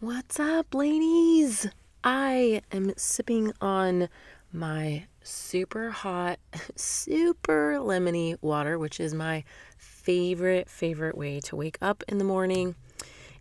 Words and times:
What's 0.00 0.38
up, 0.38 0.76
ladies? 0.76 1.66
I 2.04 2.62
am 2.70 2.92
sipping 2.96 3.52
on 3.60 4.08
my 4.52 5.08
super 5.24 5.90
hot, 5.90 6.38
super 6.76 7.78
lemony 7.80 8.36
water, 8.40 8.78
which 8.78 9.00
is 9.00 9.12
my 9.12 9.42
favorite, 9.76 10.70
favorite 10.70 11.18
way 11.18 11.40
to 11.40 11.56
wake 11.56 11.78
up 11.82 12.04
in 12.06 12.18
the 12.18 12.24
morning. 12.24 12.76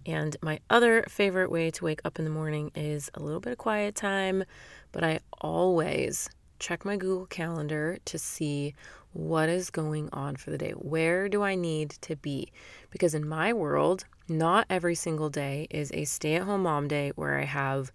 And 0.03 0.35
my 0.41 0.59
other 0.67 1.03
favorite 1.03 1.51
way 1.51 1.69
to 1.69 1.83
wake 1.83 2.01
up 2.03 2.17
in 2.17 2.25
the 2.25 2.31
morning 2.31 2.71
is 2.73 3.11
a 3.13 3.19
little 3.19 3.39
bit 3.39 3.51
of 3.51 3.59
quiet 3.59 3.93
time, 3.93 4.43
but 4.91 5.03
I 5.03 5.19
always 5.39 6.27
check 6.57 6.83
my 6.83 6.97
Google 6.97 7.27
Calendar 7.27 7.99
to 8.05 8.17
see 8.17 8.73
what 9.17 9.49
is 9.49 9.71
going 9.71 10.07
on 10.13 10.35
for 10.35 10.51
the 10.51 10.59
day. 10.59 10.71
Where 10.71 11.27
do 11.27 11.41
I 11.41 11.55
need 11.55 11.89
to 12.01 12.15
be? 12.15 12.51
Because 12.91 13.15
in 13.15 13.27
my 13.27 13.51
world, 13.51 14.05
not 14.29 14.67
every 14.69 14.93
single 14.93 15.31
day 15.31 15.67
is 15.71 15.91
a 15.93 16.05
stay 16.05 16.35
at 16.35 16.43
home 16.43 16.63
mom 16.63 16.87
day 16.87 17.11
where 17.15 17.39
I 17.39 17.45
have 17.45 17.91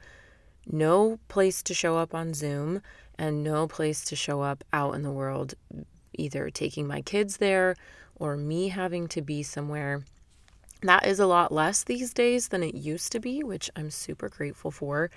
no 0.66 1.20
place 1.28 1.62
to 1.62 1.74
show 1.74 1.96
up 1.96 2.12
on 2.12 2.34
Zoom 2.34 2.82
and 3.16 3.44
no 3.44 3.68
place 3.68 4.04
to 4.06 4.16
show 4.16 4.42
up 4.42 4.64
out 4.72 4.96
in 4.96 5.02
the 5.02 5.12
world, 5.12 5.54
either 6.12 6.50
taking 6.50 6.88
my 6.88 7.02
kids 7.02 7.36
there 7.36 7.76
or 8.16 8.36
me 8.36 8.68
having 8.68 9.06
to 9.08 9.22
be 9.22 9.44
somewhere. 9.44 10.02
That 10.82 11.06
is 11.06 11.20
a 11.20 11.26
lot 11.26 11.52
less 11.52 11.84
these 11.84 12.12
days 12.12 12.48
than 12.48 12.64
it 12.64 12.74
used 12.74 13.12
to 13.12 13.20
be, 13.20 13.44
which 13.44 13.70
I'm 13.76 13.90
super 13.90 14.28
grateful 14.28 14.72
for. 14.72 15.08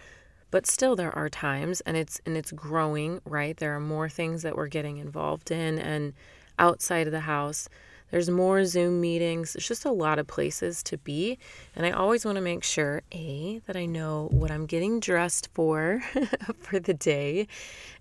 But 0.51 0.65
still 0.65 0.95
there 0.95 1.15
are 1.15 1.29
times 1.29 1.81
and 1.81 1.97
it's 1.97 2.21
and 2.25 2.37
it's 2.37 2.51
growing, 2.51 3.21
right? 3.25 3.57
There 3.57 3.75
are 3.75 3.79
more 3.79 4.09
things 4.09 4.43
that 4.43 4.55
we're 4.55 4.67
getting 4.67 4.97
involved 4.97 5.51
in 5.51 5.79
and 5.79 6.13
outside 6.57 7.07
of 7.07 7.11
the 7.13 7.21
house. 7.21 7.67
There's 8.11 8.29
more 8.29 8.63
Zoom 8.65 9.01
meetings. 9.01 9.55
it's 9.55 9.67
just 9.67 9.83
a 9.83 9.91
lot 9.91 10.19
of 10.19 10.27
places 10.27 10.83
to 10.83 10.97
be. 10.97 11.37
And 11.75 11.85
I 11.85 11.91
always 11.91 12.23
want 12.23 12.35
to 12.35 12.41
make 12.41 12.63
sure, 12.63 13.01
A, 13.11 13.59
that 13.65 13.75
I 13.75 13.85
know 13.85 14.29
what 14.31 14.51
I'm 14.51 14.67
getting 14.67 14.99
dressed 14.99 15.49
for 15.53 16.01
for 16.59 16.79
the 16.79 16.93
day. 16.93 17.47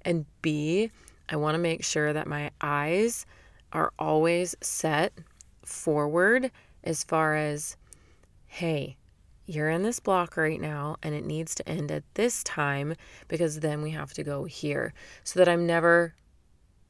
And 0.03 0.27
B, 0.43 0.91
I 1.29 1.37
want 1.37 1.55
to 1.55 1.59
make 1.59 1.83
sure 1.83 2.13
that 2.13 2.27
my 2.27 2.51
eyes 2.61 3.25
are 3.73 3.93
always 3.99 4.55
set 4.61 5.15
forward 5.65 6.51
as 6.85 7.03
far 7.03 7.35
as, 7.35 7.77
hey, 8.47 8.97
you're 9.47 9.71
in 9.71 9.83
this 9.83 10.01
block 10.01 10.37
right 10.37 10.61
now 10.61 10.97
and 11.03 11.15
it 11.15 11.25
needs 11.25 11.55
to 11.55 11.69
end 11.69 11.91
at 11.91 12.03
this 12.15 12.43
time 12.45 12.95
because 13.29 13.61
then 13.61 13.83
we 13.83 13.91
have 13.91 14.13
to 14.15 14.23
go 14.23 14.45
here 14.45 14.95
so 15.23 15.39
that 15.39 15.49
I'm 15.49 15.67
never 15.67 16.15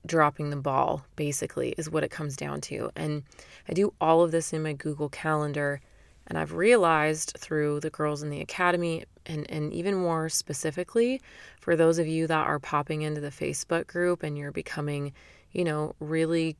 dropping 0.06 0.50
the 0.50 0.56
ball, 0.56 1.04
basically, 1.16 1.74
is 1.78 1.90
what 1.90 2.04
it 2.04 2.10
comes 2.10 2.36
down 2.36 2.60
to. 2.60 2.90
And 2.94 3.22
I 3.68 3.72
do 3.72 3.94
all 4.00 4.22
of 4.22 4.30
this 4.30 4.52
in 4.52 4.62
my 4.62 4.72
Google 4.74 5.08
Calendar. 5.08 5.80
And 6.26 6.38
I've 6.38 6.54
realized 6.54 7.36
through 7.38 7.80
the 7.80 7.90
girls 7.90 8.22
in 8.22 8.30
the 8.30 8.40
academy, 8.40 9.04
and, 9.26 9.50
and 9.50 9.72
even 9.72 9.94
more 9.94 10.28
specifically, 10.28 11.20
for 11.60 11.76
those 11.76 11.98
of 11.98 12.06
you 12.06 12.26
that 12.26 12.46
are 12.46 12.58
popping 12.58 13.02
into 13.02 13.20
the 13.20 13.30
Facebook 13.30 13.86
group 13.86 14.22
and 14.22 14.36
you're 14.36 14.52
becoming, 14.52 15.12
you 15.52 15.64
know, 15.64 15.94
really 16.00 16.56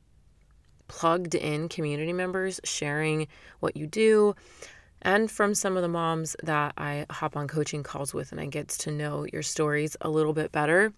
plugged 0.87 1.33
in 1.33 1.67
community 1.67 2.13
members 2.13 2.59
sharing 2.63 3.27
what 3.59 3.75
you 3.75 3.87
do. 3.87 4.35
And 5.05 5.29
from 5.29 5.53
some 5.53 5.77
of 5.77 5.83
the 5.83 5.87
moms 5.87 6.35
that 6.41 6.73
I 6.79 7.05
hop 7.11 7.37
on 7.37 7.47
coaching 7.47 7.83
calls 7.83 8.11
with 8.11 8.31
and 8.31 8.41
I 8.41 8.47
get 8.47 8.69
to 8.69 8.91
know 8.91 9.27
your 9.31 9.43
stories 9.43 9.95
a 10.01 10.09
little 10.09 10.33
bit 10.33 10.51
better 10.51 10.93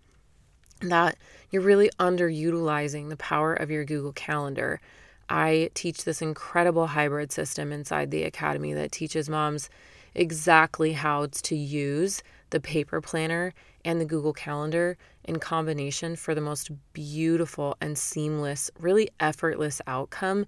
that 0.80 1.18
you're 1.52 1.62
really 1.62 1.90
underutilizing 2.00 3.10
the 3.10 3.18
power 3.18 3.54
of 3.54 3.70
your 3.70 3.84
Google 3.84 4.14
Calendar. 4.14 4.80
I 5.28 5.72
teach 5.74 6.06
this 6.06 6.22
incredible 6.22 6.88
hybrid 6.88 7.34
system 7.34 7.74
inside 7.74 8.10
the 8.10 8.24
academy 8.24 8.72
that 8.74 8.94
teaches 8.94 9.28
moms 9.28 9.70
exactly 10.16 10.94
how 10.94 11.26
to 11.26 11.56
use 11.58 12.24
the 12.52 12.62
paper 12.62 13.02
planner 13.02 13.54
and 13.84 14.00
the 14.00 14.06
Google 14.06 14.32
Calendar 14.32 14.98
in 15.26 15.38
combination 15.38 16.16
for 16.16 16.34
the 16.34 16.40
most 16.40 16.72
beautiful 16.94 17.76
and 17.82 17.98
seamless, 17.98 18.72
really 18.80 19.10
effortless 19.20 19.82
outcome. 19.86 20.46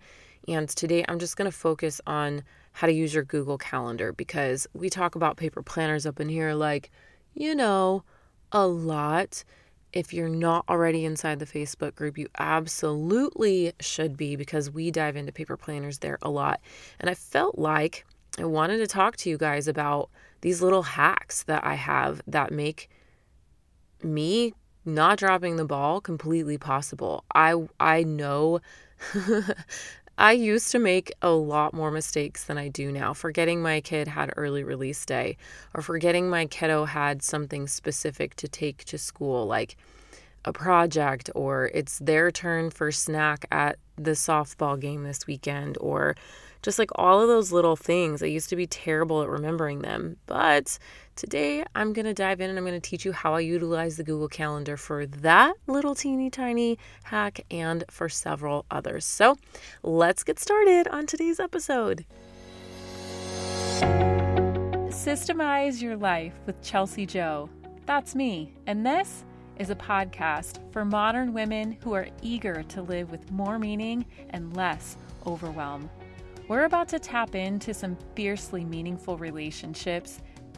And 0.48 0.70
today 0.70 1.04
I'm 1.10 1.20
just 1.20 1.36
going 1.36 1.52
to 1.52 1.58
focus 1.58 2.00
on 2.08 2.44
how 2.80 2.88
to 2.88 2.94
use 2.94 3.14
your 3.14 3.26
Google 3.26 3.58
Calendar 3.58 4.14
because 4.14 4.66
we 4.74 4.90
talk 4.90 5.16
about 5.16 5.36
paper 5.36 5.62
planners 5.62 6.06
up 6.06 6.22
in 6.22 6.30
here 6.30 6.54
like, 6.54 6.90
you 7.34 7.54
know, 7.54 8.06
a 8.54 8.66
lot 8.66 9.44
if 9.92 10.14
you're 10.14 10.30
not 10.30 10.64
already 10.70 11.04
inside 11.04 11.40
the 11.40 11.46
Facebook 11.46 11.94
group, 11.96 12.18
you 12.18 12.30
absolutely 12.38 13.74
should 13.82 14.16
be 14.16 14.38
because 14.38 14.72
we 14.72 14.92
dive 14.92 15.18
into 15.18 15.34
paper 15.34 15.58
planners 15.58 15.98
there 15.98 16.18
a 16.22 16.30
lot. 16.30 16.62
And 17.02 17.10
I 17.10 17.16
felt 17.16 17.60
like 17.60 18.06
I 18.38 18.46
wanted 18.46 18.78
to 18.78 18.88
talk 18.88 19.18
to 19.18 19.30
you 19.30 19.38
guys 19.38 19.68
about 19.68 20.10
these 20.40 20.62
little 20.62 20.84
hacks 20.84 21.44
that 21.44 21.66
I 21.66 21.74
have 21.74 22.22
that 22.28 22.50
make 22.50 22.90
me 24.02 24.54
not 24.86 25.20
dropping 25.20 25.58
the 25.58 25.66
ball 25.66 26.00
completely 26.00 26.58
possible. 26.58 27.26
I 27.36 27.56
I 27.78 28.04
know 28.04 28.62
I 30.20 30.34
used 30.34 30.70
to 30.74 30.80
make 30.80 31.14
a 31.22 31.30
lot 31.30 31.74
more 31.74 31.92
mistakes 31.92 32.44
than 32.44 32.58
I 32.58 32.68
do 32.68 32.92
now. 32.92 33.14
Forgetting 33.14 33.62
my 33.62 33.80
kid 33.80 34.10
had 34.10 34.34
early 34.36 34.66
release 34.66 35.06
day 35.06 35.38
or 35.74 35.82
forgetting 35.82 36.30
my 36.30 36.46
kiddo 36.46 36.84
had 36.84 37.24
something 37.24 37.68
specific 37.68 38.36
to 38.36 38.50
take 38.50 38.84
to 38.84 38.98
school, 38.98 39.46
like 39.46 39.78
a 40.44 40.52
project, 40.52 41.30
or 41.36 41.72
it's 41.74 42.00
their 42.00 42.32
turn 42.32 42.70
for 42.70 42.92
snack 42.92 43.46
at 43.50 43.78
the 43.96 44.12
softball 44.12 44.78
game 44.78 45.04
this 45.04 45.26
weekend, 45.26 45.78
or 45.80 46.18
just 46.64 46.80
like 46.80 46.92
all 46.96 47.22
of 47.22 47.30
those 47.30 47.54
little 47.54 47.78
things. 47.78 48.22
I 48.22 48.26
used 48.26 48.50
to 48.50 48.58
be 48.58 48.68
terrible 48.68 49.22
at 49.22 49.30
remembering 49.30 49.80
them. 49.80 50.18
But 50.26 50.78
today 51.20 51.66
I'm 51.76 51.92
going 51.92 52.06
to 52.06 52.14
dive 52.14 52.40
in 52.40 52.50
and 52.50 52.58
I'm 52.58 52.66
going 52.66 52.80
to 52.80 52.90
teach 52.90 53.04
you 53.04 53.12
how 53.12 53.34
I 53.34 53.42
utilize 53.42 53.98
the 53.98 54.06
Google 54.06 54.30
Calendar 54.30 54.78
for 54.78 55.06
that 55.06 55.54
little 55.68 55.94
teeny 55.94 56.30
tiny 56.30 56.80
hack 57.04 57.42
and 57.52 57.84
for 57.90 58.08
several 58.08 58.66
others. 58.72 59.04
So 59.04 59.36
let's 59.84 60.24
get 60.24 60.40
started 60.40 60.88
on 60.88 61.06
today's 61.08 61.42
episode. 61.42 62.06
Systemize 64.90 65.82
Your 65.82 65.98
Life 65.98 66.36
with 66.46 66.62
Chelsea 66.62 67.06
Joe. 67.06 67.50
That's 67.86 68.16
me. 68.16 68.54
And 68.66 68.86
this 68.86 69.26
is 69.58 69.72
a 69.72 69.76
podcast 69.76 70.60
for 70.72 70.86
modern 70.86 71.34
women 71.34 71.78
who 71.84 71.92
are 71.92 72.08
eager 72.22 72.64
to 72.64 72.82
live 72.82 73.12
with 73.12 73.30
more 73.30 73.60
meaning 73.60 74.06
and 74.30 74.56
less 74.56 74.96
overwhelm. 75.28 75.90
We're 76.48 76.64
about 76.64 76.88
to 76.90 76.98
tap 76.98 77.36
into 77.36 77.76
some 77.76 77.96
fiercely 78.16 78.66
meaningful 78.66 79.18
relationships, 79.18 80.22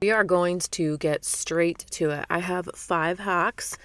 We 0.00 0.12
are 0.12 0.22
going 0.22 0.60
to 0.60 0.96
get 0.98 1.24
straight 1.24 1.84
to 1.90 2.10
it. 2.10 2.24
I 2.30 2.38
have 2.38 2.70
five 2.76 3.18
hacks, 3.18 3.76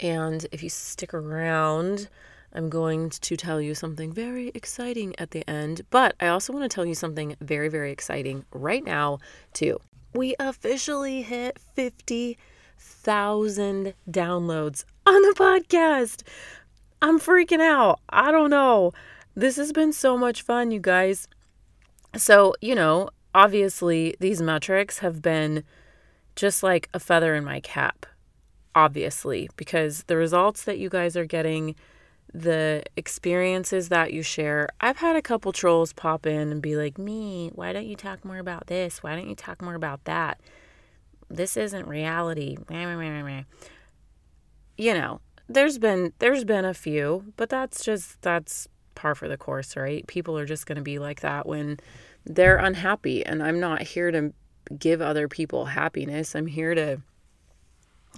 and 0.00 0.46
if 0.52 0.62
you 0.62 0.68
stick 0.68 1.14
around, 1.14 2.10
I'm 2.52 2.68
going 2.68 3.08
to 3.08 3.38
tell 3.38 3.58
you 3.58 3.74
something 3.74 4.12
very 4.12 4.52
exciting 4.54 5.14
at 5.18 5.30
the 5.30 5.48
end. 5.48 5.80
But 5.88 6.14
I 6.20 6.28
also 6.28 6.52
want 6.52 6.70
to 6.70 6.74
tell 6.74 6.84
you 6.84 6.94
something 6.94 7.36
very, 7.40 7.70
very 7.70 7.90
exciting 7.90 8.44
right 8.52 8.84
now, 8.84 9.20
too. 9.54 9.78
We 10.12 10.34
officially 10.38 11.22
hit 11.22 11.58
50,000 11.74 13.94
downloads 14.10 14.84
on 15.06 15.22
the 15.22 15.34
podcast. 15.38 16.22
I'm 17.00 17.18
freaking 17.18 17.62
out. 17.62 17.98
I 18.10 18.30
don't 18.30 18.50
know. 18.50 18.92
This 19.34 19.56
has 19.56 19.72
been 19.72 19.94
so 19.94 20.18
much 20.18 20.42
fun, 20.42 20.70
you 20.70 20.80
guys. 20.80 21.28
So, 22.14 22.52
you 22.60 22.74
know, 22.74 23.08
obviously 23.34 24.14
these 24.20 24.42
metrics 24.42 24.98
have 24.98 25.22
been 25.22 25.64
just 26.36 26.62
like 26.62 26.88
a 26.94 26.98
feather 26.98 27.34
in 27.34 27.44
my 27.44 27.60
cap, 27.60 28.06
obviously, 28.74 29.48
because 29.56 30.04
the 30.04 30.16
results 30.16 30.64
that 30.64 30.78
you 30.78 30.88
guys 30.88 31.16
are 31.16 31.26
getting, 31.26 31.74
the 32.32 32.82
experiences 32.96 33.88
that 33.90 34.12
you 34.12 34.22
share. 34.22 34.68
I've 34.80 34.98
had 34.98 35.16
a 35.16 35.22
couple 35.22 35.52
trolls 35.52 35.92
pop 35.92 36.26
in 36.26 36.50
and 36.50 36.62
be 36.62 36.76
like, 36.76 36.98
Me, 36.98 37.50
why 37.54 37.72
don't 37.72 37.86
you 37.86 37.96
talk 37.96 38.24
more 38.24 38.38
about 38.38 38.66
this? 38.68 39.02
Why 39.02 39.14
don't 39.14 39.28
you 39.28 39.34
talk 39.34 39.60
more 39.60 39.74
about 39.74 40.04
that? 40.04 40.40
This 41.28 41.56
isn't 41.56 41.86
reality. 41.86 42.56
You 44.76 44.94
know, 44.94 45.20
there's 45.48 45.78
been 45.78 46.12
there's 46.18 46.44
been 46.44 46.64
a 46.64 46.74
few, 46.74 47.32
but 47.36 47.48
that's 47.48 47.84
just 47.84 48.20
that's 48.22 48.68
par 48.94 49.14
for 49.14 49.28
the 49.28 49.36
course, 49.36 49.76
right? 49.76 50.06
People 50.06 50.38
are 50.38 50.46
just 50.46 50.66
going 50.66 50.76
to 50.76 50.82
be 50.82 50.98
like 50.98 51.20
that 51.20 51.46
when 51.46 51.78
they're 52.24 52.56
unhappy. 52.56 53.24
And 53.24 53.42
I'm 53.42 53.60
not 53.60 53.82
here 53.82 54.10
to 54.10 54.32
give 54.78 55.00
other 55.00 55.28
people 55.28 55.66
happiness. 55.66 56.34
I'm 56.34 56.46
here 56.46 56.74
to 56.74 57.00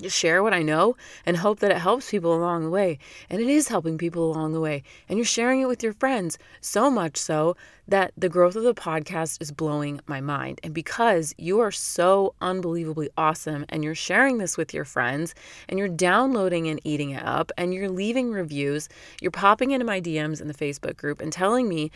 share 0.09 0.43
what 0.43 0.53
I 0.53 0.63
know 0.63 0.97
and 1.25 1.37
hope 1.37 1.61
that 1.61 1.71
it 1.71 1.79
helps 1.79 2.11
people 2.11 2.35
along 2.35 2.65
the 2.65 2.71
way. 2.71 2.99
And 3.31 3.41
it 3.41 3.49
is 3.49 3.69
helping 3.69 3.99
people 3.99 4.31
along 4.31 4.53
the 4.53 4.61
way. 4.61 4.83
And 5.09 5.19
you're 5.19 5.25
sharing 5.25 5.61
it 5.61 5.69
with 5.69 5.83
your 5.83 5.93
friends, 5.93 6.39
so 6.61 6.91
much 6.91 7.17
so 7.17 7.57
that 7.87 8.13
the 8.17 8.29
growth 8.29 8.57
of 8.57 8.65
the 8.65 8.75
podcast 8.75 9.41
is 9.41 9.53
blowing 9.53 10.01
my 10.07 10.21
mind. 10.21 10.61
And 10.65 10.75
because 10.75 11.35
you 11.39 11.61
are 11.61 11.71
so 11.71 12.35
unbelievably 12.41 13.11
awesome 13.17 13.67
and 13.69 13.85
you're 13.85 13.95
sharing 13.95 14.39
this 14.39 14.57
with 14.57 14.75
your 14.75 14.85
friends 14.85 15.35
and 15.69 15.79
you're 15.79 15.89
downloading 15.89 16.69
and 16.69 16.81
eating 16.85 17.11
it 17.11 17.25
up 17.25 17.53
and 17.57 17.73
you're 17.73 17.91
leaving 17.91 18.33
reviews, 18.33 18.89
you're 19.21 19.31
popping 19.31 19.71
into 19.71 19.87
my 19.87 20.01
DMs 20.01 20.41
in 20.41 20.49
the 20.49 20.55
Facebook 20.55 20.97
group 20.97 21.21
and 21.21 21.33
telling 21.33 21.69
me 21.69 21.91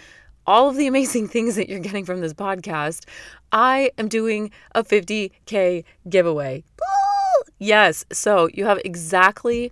all 0.48 0.70
of 0.70 0.76
the 0.76 0.86
amazing 0.86 1.28
things 1.34 1.54
that 1.56 1.68
you're 1.68 1.78
getting 1.78 2.04
from 2.04 2.20
this 2.20 2.32
podcast, 2.32 3.04
I 3.52 3.92
am 3.98 4.08
doing 4.08 4.50
a 4.74 4.82
50K 4.82 5.84
giveaway. 6.08 6.64
Yes. 7.58 8.04
So 8.10 8.48
you 8.54 8.64
have 8.64 8.80
exactly 8.84 9.70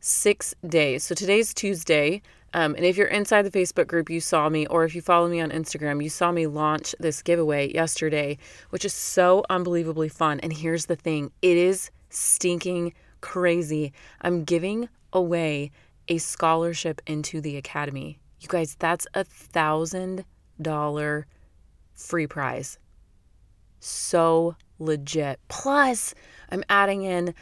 six 0.00 0.54
days. 0.66 1.04
So 1.04 1.14
today's 1.14 1.52
Tuesday. 1.52 2.22
Um, 2.54 2.74
and 2.76 2.84
if 2.86 2.96
you're 2.96 3.08
inside 3.08 3.42
the 3.42 3.50
Facebook 3.50 3.88
group, 3.88 4.08
you 4.08 4.20
saw 4.20 4.48
me, 4.48 4.66
or 4.68 4.84
if 4.84 4.94
you 4.94 5.02
follow 5.02 5.28
me 5.28 5.40
on 5.42 5.50
Instagram, 5.50 6.02
you 6.02 6.08
saw 6.08 6.32
me 6.32 6.46
launch 6.46 6.94
this 6.98 7.20
giveaway 7.20 7.70
yesterday, 7.74 8.38
which 8.70 8.86
is 8.86 8.94
so 8.94 9.44
unbelievably 9.50 10.08
fun. 10.08 10.40
And 10.40 10.52
here's 10.52 10.86
the 10.86 10.96
thing 10.96 11.30
it 11.42 11.56
is 11.58 11.90
stinking 12.08 12.94
crazy. 13.20 13.92
I'm 14.22 14.44
giving 14.44 14.88
away 15.12 15.70
a 16.08 16.16
scholarship 16.16 17.02
into 17.06 17.42
the 17.42 17.58
academy. 17.58 18.18
You 18.40 18.48
guys, 18.48 18.76
that's 18.78 19.06
a 19.14 19.24
thousand 19.24 20.24
dollar 20.60 21.26
free 21.94 22.26
prize. 22.26 22.78
So 23.80 24.56
legit. 24.78 25.40
Plus, 25.48 26.14
I'm 26.50 26.64
adding 26.68 27.02
in 27.02 27.34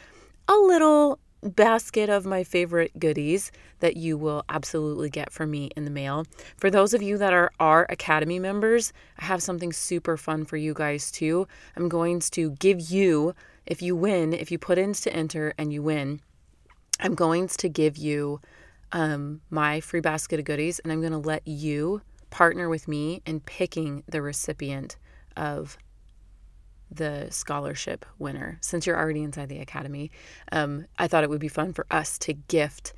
a 0.47 0.55
little 0.55 1.19
basket 1.43 2.09
of 2.09 2.25
my 2.25 2.43
favorite 2.43 2.97
goodies 2.99 3.51
that 3.79 3.95
you 3.95 4.17
will 4.17 4.43
absolutely 4.49 5.09
get 5.09 5.31
from 5.31 5.51
me 5.51 5.69
in 5.75 5.85
the 5.85 5.91
mail. 5.91 6.25
For 6.57 6.71
those 6.71 6.93
of 6.93 7.01
you 7.01 7.17
that 7.19 7.33
are 7.33 7.51
our 7.59 7.85
Academy 7.89 8.39
members, 8.39 8.91
I 9.19 9.25
have 9.25 9.43
something 9.43 9.71
super 9.71 10.17
fun 10.17 10.45
for 10.45 10.57
you 10.57 10.73
guys 10.73 11.11
too. 11.11 11.47
I'm 11.75 11.89
going 11.89 12.19
to 12.21 12.51
give 12.51 12.79
you, 12.79 13.35
if 13.65 13.81
you 13.81 13.95
win, 13.95 14.33
if 14.33 14.51
you 14.51 14.57
put 14.57 14.77
in 14.77 14.93
to 14.93 15.13
enter 15.13 15.53
and 15.57 15.71
you 15.71 15.83
win, 15.83 16.21
I'm 16.99 17.13
going 17.13 17.47
to 17.47 17.69
give 17.69 17.97
you 17.97 18.41
um, 18.91 19.41
my 19.49 19.79
free 19.79 19.99
basket 19.99 20.39
of 20.39 20.45
goodies 20.45 20.79
and 20.79 20.91
I'm 20.91 21.01
going 21.01 21.11
to 21.11 21.17
let 21.17 21.47
you 21.47 22.01
partner 22.29 22.69
with 22.69 22.87
me 22.87 23.21
in 23.25 23.39
picking 23.39 24.03
the 24.07 24.21
recipient 24.21 24.97
of 25.35 25.77
the 26.89 27.27
scholarship 27.29 28.05
winner. 28.17 28.57
Since 28.61 28.85
you're 28.87 28.97
already 28.97 29.23
inside 29.23 29.49
the 29.49 29.59
academy, 29.59 30.11
um, 30.51 30.85
I 30.97 31.07
thought 31.07 31.23
it 31.23 31.29
would 31.29 31.41
be 31.41 31.47
fun 31.47 31.73
for 31.73 31.85
us 31.91 32.17
to 32.19 32.33
gift 32.33 32.93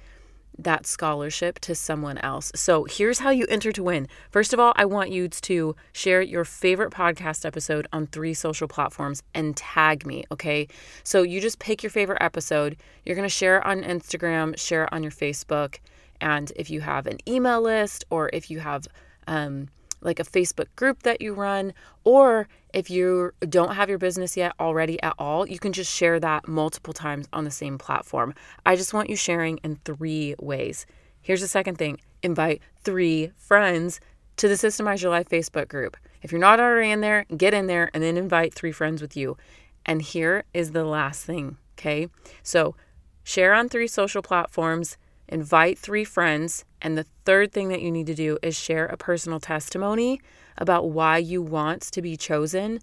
that 0.64 0.86
scholarship 0.86 1.60
to 1.60 1.76
someone 1.76 2.18
else. 2.20 2.52
So 2.56 2.86
here's 2.86 3.20
how 3.20 3.30
you 3.30 3.46
enter 3.50 3.72
to 3.72 3.84
win. 3.84 4.08
First 4.32 4.54
of 4.54 4.60
all, 4.60 4.74
I 4.76 4.86
want 4.86 5.12
you 5.12 5.28
to 5.30 5.76
share 5.94 6.22
your 6.22 6.46
favorite 6.46 6.92
podcast 6.92 7.46
episode 7.46 7.88
on 7.94 8.08
three 8.08 8.34
social 8.34 8.68
platforms 8.68 9.24
and 9.34 9.56
tag 9.56 10.06
me, 10.06 10.26
okay? 10.32 10.68
So 11.04 11.24
you 11.24 11.42
just 11.42 11.60
pick 11.60 11.84
your 11.84 11.90
favorite 11.90 12.22
episode. 12.22 12.78
You're 13.06 13.16
going 13.16 13.28
to 13.28 13.34
share 13.34 13.58
it 13.58 13.66
on 13.66 13.84
Instagram, 13.84 14.58
share 14.58 14.84
it 14.84 14.90
on 14.92 15.04
your 15.04 15.12
Facebook, 15.12 15.80
and 16.22 16.52
if 16.56 16.70
you 16.70 16.82
have 16.82 17.08
an 17.08 17.18
email 17.28 17.62
list 17.62 18.06
or 18.10 18.30
if 18.34 18.52
you 18.52 18.60
have 18.60 18.88
um, 19.28 19.70
like 20.02 20.20
a 20.20 20.24
Facebook 20.24 20.68
group 20.76 21.04
that 21.04 21.22
you 21.22 21.34
run, 21.34 21.74
or 22.04 22.48
if 22.74 22.90
you 22.90 23.32
don't 23.48 23.76
have 23.76 23.90
your 23.90 23.98
business 23.98 24.38
yet 24.38 24.54
already 24.60 25.02
at 25.02 25.14
all, 25.18 25.48
you 25.48 25.60
can 25.60 25.74
just 25.74 25.94
share 25.94 26.20
that 26.20 26.48
multiple 26.48 26.94
times 26.94 27.28
on 27.34 27.44
the 27.44 27.52
same 27.52 27.78
platform. 27.78 28.34
I 28.66 28.76
just 28.76 28.94
want 28.94 29.10
you 29.10 29.16
sharing 29.16 29.58
in 29.58 29.78
three 29.86 30.36
ways. 30.40 30.86
Here's 31.22 31.42
the 31.42 31.48
second 31.48 31.78
thing 31.78 32.00
invite 32.22 32.62
three 32.84 33.32
friends 33.38 34.00
to 34.38 34.48
the 34.48 34.56
Systemize 34.56 35.02
Your 35.02 35.12
Life 35.12 35.30
Facebook 35.30 35.68
group. 35.68 35.98
If 36.22 36.32
you're 36.32 36.42
not 36.42 36.60
already 36.60 36.92
in 36.92 37.02
there, 37.02 37.26
get 37.36 37.54
in 37.54 37.68
there 37.68 37.90
and 37.94 38.04
then 38.04 38.18
invite 38.18 38.54
three 38.54 38.72
friends 38.72 39.02
with 39.02 39.16
you. 39.18 39.38
And 39.86 40.02
here 40.02 40.44
is 40.54 40.72
the 40.72 40.86
last 40.86 41.26
thing, 41.26 41.58
okay? 41.78 42.08
So 42.44 42.76
share 43.24 43.54
on 43.54 43.70
three 43.70 43.88
social 43.88 44.22
platforms 44.22 44.98
invite 45.30 45.80
three 45.80 46.04
friends. 46.04 46.66
And 46.82 46.98
the 46.98 47.06
third 47.26 47.52
thing 47.52 47.70
that 47.70 47.82
you 47.82 47.92
need 47.92 48.08
to 48.08 48.16
do 48.16 48.38
is 48.42 48.58
share 48.58 48.86
a 48.86 48.98
personal 48.98 49.40
testimony 49.40 50.22
about 50.58 50.90
why 50.90 51.18
you 51.18 51.42
want 51.42 51.82
to 51.84 52.02
be 52.02 52.18
chosen 52.18 52.80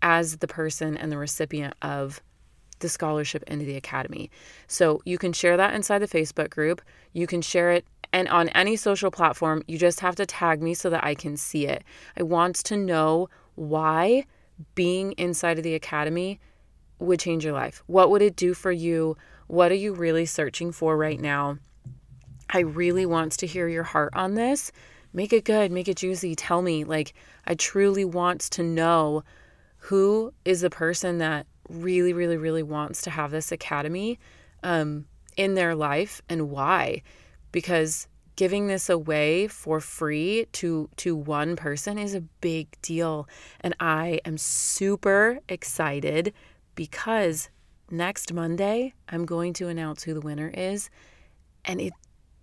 as 0.00 0.38
the 0.38 0.48
person 0.48 0.96
and 0.96 1.12
the 1.12 1.18
recipient 1.18 1.74
of 1.82 2.22
the 2.78 2.88
scholarship 2.88 3.42
into 3.48 3.64
the 3.64 3.76
academy. 3.76 4.30
So 4.68 5.02
you 5.04 5.18
can 5.18 5.32
share 5.32 5.56
that 5.56 5.74
inside 5.74 5.98
the 5.98 6.08
Facebook 6.08 6.50
group. 6.50 6.80
You 7.12 7.26
can 7.26 7.42
share 7.42 7.72
it 7.72 7.84
and 8.12 8.28
on 8.28 8.48
any 8.50 8.76
social 8.76 9.10
platform, 9.10 9.62
you 9.66 9.78
just 9.78 10.00
have 10.00 10.16
to 10.16 10.26
tag 10.26 10.62
me 10.62 10.74
so 10.74 10.90
that 10.90 11.04
I 11.04 11.14
can 11.14 11.36
see 11.36 11.66
it. 11.66 11.84
I 12.16 12.22
want 12.22 12.56
to 12.56 12.76
know 12.76 13.28
why 13.54 14.24
being 14.74 15.12
inside 15.12 15.58
of 15.58 15.64
the 15.64 15.74
academy 15.74 16.40
would 16.98 17.20
change 17.20 17.44
your 17.44 17.52
life. 17.52 17.82
What 17.86 18.10
would 18.10 18.22
it 18.22 18.34
do 18.34 18.54
for 18.54 18.72
you? 18.72 19.16
What 19.46 19.70
are 19.70 19.76
you 19.76 19.92
really 19.92 20.26
searching 20.26 20.72
for 20.72 20.96
right 20.96 21.20
now? 21.20 21.58
I 22.50 22.60
really 22.60 23.06
want 23.06 23.32
to 23.32 23.46
hear 23.46 23.68
your 23.68 23.82
heart 23.82 24.12
on 24.14 24.34
this. 24.34 24.72
Make 25.12 25.32
it 25.32 25.44
good, 25.44 25.72
make 25.72 25.88
it 25.88 25.96
juicy. 25.96 26.34
Tell 26.34 26.62
me, 26.62 26.84
like, 26.84 27.14
I 27.46 27.54
truly 27.54 28.04
want 28.04 28.40
to 28.42 28.62
know 28.62 29.24
who 29.78 30.32
is 30.44 30.60
the 30.60 30.70
person 30.70 31.18
that 31.18 31.46
really, 31.68 32.12
really, 32.12 32.36
really 32.36 32.62
wants 32.62 33.02
to 33.02 33.10
have 33.10 33.30
this 33.30 33.52
academy 33.52 34.18
um, 34.62 35.06
in 35.36 35.54
their 35.54 35.74
life 35.74 36.20
and 36.28 36.50
why. 36.50 37.02
Because 37.52 38.08
giving 38.38 38.68
this 38.68 38.88
away 38.88 39.48
for 39.48 39.80
free 39.80 40.46
to 40.52 40.88
to 40.94 41.16
one 41.16 41.56
person 41.56 41.98
is 41.98 42.14
a 42.14 42.20
big 42.20 42.68
deal 42.82 43.28
and 43.62 43.74
I 43.80 44.20
am 44.24 44.38
super 44.38 45.40
excited 45.48 46.32
because 46.76 47.50
next 47.90 48.32
Monday 48.32 48.94
I'm 49.08 49.26
going 49.26 49.54
to 49.54 49.66
announce 49.66 50.04
who 50.04 50.14
the 50.14 50.20
winner 50.20 50.52
is 50.54 50.88
and 51.64 51.80
it 51.80 51.92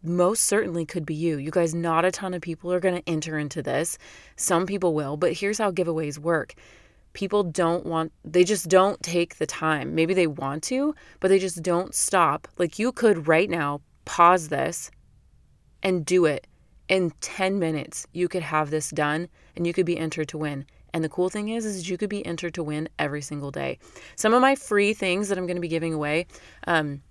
most 0.07 0.43
certainly 0.43 0.85
could 0.85 1.05
be 1.05 1.15
you. 1.15 1.37
You 1.37 1.51
guys, 1.51 1.73
not 1.73 2.05
a 2.05 2.11
ton 2.11 2.33
of 2.33 2.41
people 2.41 2.71
are 2.71 2.79
going 2.79 2.95
to 2.95 3.09
enter 3.09 3.37
into 3.37 3.61
this. 3.61 3.97
Some 4.35 4.65
people 4.65 4.93
will, 4.93 5.17
but 5.17 5.33
here's 5.33 5.57
how 5.57 5.71
giveaways 5.71 6.17
work. 6.17 6.53
People 7.13 7.43
don't 7.43 7.85
want, 7.85 8.11
they 8.23 8.43
just 8.43 8.67
don't 8.67 9.01
take 9.01 9.37
the 9.37 9.45
time. 9.45 9.95
Maybe 9.95 10.13
they 10.13 10.27
want 10.27 10.63
to, 10.63 10.93
but 11.19 11.29
they 11.29 11.39
just 11.39 11.63
don't 11.63 11.95
stop. 11.95 12.47
Like 12.57 12.77
you 12.77 12.91
could 12.91 13.27
right 13.27 13.49
now 13.49 13.81
pause 14.03 14.49
this 14.49 14.91
and 15.81 16.05
do 16.05 16.25
it. 16.25 16.47
In 16.87 17.11
10 17.21 17.57
minutes, 17.57 18.05
you 18.13 18.27
could 18.27 18.43
have 18.43 18.69
this 18.69 18.91
done 18.91 19.27
and 19.55 19.65
you 19.65 19.73
could 19.73 19.85
be 19.85 19.97
entered 19.97 20.27
to 20.29 20.37
win. 20.37 20.65
And 20.93 21.03
the 21.03 21.09
cool 21.09 21.29
thing 21.29 21.49
is, 21.49 21.65
is 21.65 21.89
you 21.89 21.97
could 21.97 22.09
be 22.09 22.25
entered 22.25 22.53
to 22.53 22.63
win 22.63 22.87
every 22.99 23.21
single 23.21 23.51
day. 23.51 23.79
Some 24.15 24.33
of 24.33 24.41
my 24.41 24.55
free 24.55 24.93
things 24.93 25.27
that 25.27 25.37
I'm 25.37 25.45
going 25.45 25.57
to 25.57 25.61
be 25.61 25.67
giving 25.67 25.93
away, 25.93 26.25
um, 26.67 27.01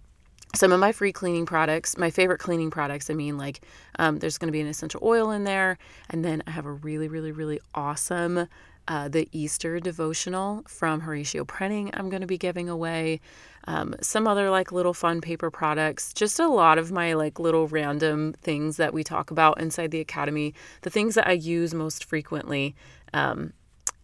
some 0.55 0.73
of 0.73 0.81
my 0.81 0.93
free 0.93 1.13
cleaning 1.13 1.47
products, 1.47 1.97
my 1.99 2.11
favorite 2.11 2.39
cleaning 2.39 2.71
products, 2.71 3.11
I 3.11 3.15
mean, 3.15 3.37
like 3.39 3.61
um, 3.99 4.19
there's 4.19 4.39
going 4.39 4.49
to 4.49 4.53
be 4.53 4.61
an 4.61 4.67
essential 4.67 5.01
oil 5.03 5.31
in 5.31 5.45
there. 5.45 5.79
And 6.11 6.25
then 6.25 6.43
I 6.47 6.51
have 6.51 6.67
a 6.67 6.73
really, 6.73 7.09
really, 7.09 7.33
really 7.33 7.61
awesome 7.75 8.49
uh, 8.87 9.09
the 9.09 9.29
Easter 9.33 9.81
devotional 9.81 10.63
from 10.67 11.01
Horatio 11.01 11.45
Prenning, 11.45 11.91
I'm 11.95 12.11
going 12.11 12.21
to 12.21 12.27
be 12.27 12.39
giving 12.39 12.69
away. 12.69 13.21
Um, 13.67 13.95
some 14.03 14.27
other 14.27 14.51
like 14.51 14.73
little 14.73 14.93
fun 14.93 15.23
paper 15.23 15.51
products, 15.51 16.13
just 16.13 16.39
a 16.39 16.49
lot 16.49 16.77
of 16.77 16.93
my 16.93 17.15
like 17.15 17.39
little 17.39 17.67
random 17.67 18.35
things 18.43 18.77
that 18.77 18.93
we 18.93 19.03
talk 19.03 19.31
about 19.31 19.59
inside 19.59 19.91
the 19.91 20.01
academy, 20.01 20.53
the 20.83 20.91
things 20.91 21.15
that 21.15 21.27
I 21.27 21.33
use 21.33 21.73
most 21.73 22.05
frequently. 22.05 22.75
Um, 23.15 23.55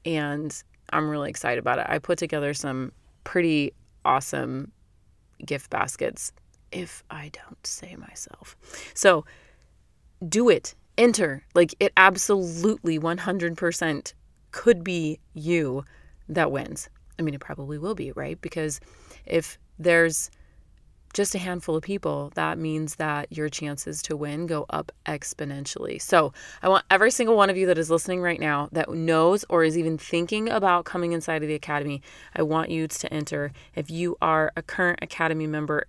and 0.07 0.63
I'm 0.95 1.11
really 1.11 1.29
excited 1.29 1.59
about 1.59 1.79
it. 1.79 1.87
I 1.89 1.99
put 1.99 2.17
together 2.17 2.55
some 2.55 2.93
pretty 3.23 3.75
awesome 4.05 4.73
gift 5.47 5.71
baskets 5.71 6.33
if 6.73 7.03
I 7.11 7.31
don't 7.33 7.67
say 7.67 7.97
myself. 7.97 8.57
So 8.95 9.25
do 10.27 10.49
it. 10.49 10.75
Enter. 10.99 11.45
Like 11.55 11.75
it 11.81 11.93
absolutely 11.97 12.99
100% 12.99 14.15
could 14.53 14.85
be 14.85 15.19
you 15.33 15.85
that 16.29 16.53
wins. 16.53 16.89
I 17.19 17.23
mean, 17.23 17.35
it 17.35 17.41
probably 17.41 17.79
will 17.79 17.95
be, 17.95 18.13
right? 18.13 18.41
Because 18.41 18.81
if 19.27 19.59
there's 19.79 20.31
just 21.13 21.35
a 21.35 21.39
handful 21.39 21.77
of 21.77 21.83
people, 21.83 22.31
that 22.35 22.59
means 22.59 22.97
that 22.97 23.33
your 23.33 23.49
chances 23.49 24.01
to 24.03 24.17
win 24.17 24.47
go 24.47 24.67
up 24.71 24.93
exponentially. 25.07 26.01
So, 26.01 26.33
I 26.63 26.69
want 26.69 26.85
every 26.91 27.11
single 27.11 27.37
one 27.37 27.51
of 27.51 27.57
you 27.57 27.67
that 27.67 27.79
is 27.79 27.91
listening 27.91 28.21
right 28.21 28.41
now 28.41 28.69
that 28.73 28.91
knows 28.91 29.45
or 29.49 29.65
is 29.65 29.77
even 29.77 29.99
thinking 29.99 30.49
about 30.49 30.85
coming 30.85 31.13
inside 31.13 31.43
of 31.43 31.49
the 31.49 31.55
academy, 31.55 32.03
I 32.35 32.43
want 32.43 32.71
you 32.71 32.87
to 32.87 33.13
enter. 33.13 33.53
If 33.75 33.91
you 33.91 34.17
are 34.23 34.53
a 34.57 34.63
current 34.63 35.01
academy 35.03 35.47
member, 35.47 35.87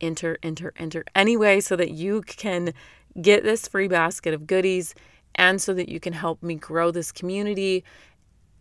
enter, 0.00 0.38
enter, 0.42 0.72
enter 0.76 1.04
anyway 1.14 1.60
so 1.60 1.76
that 1.76 1.90
you 1.90 2.22
can 2.22 2.72
get 3.20 3.42
this 3.42 3.66
free 3.66 3.88
basket 3.88 4.34
of 4.34 4.46
goodies 4.46 4.94
and 5.34 5.60
so 5.60 5.74
that 5.74 5.88
you 5.88 6.00
can 6.00 6.12
help 6.12 6.42
me 6.42 6.54
grow 6.54 6.90
this 6.90 7.12
community 7.12 7.84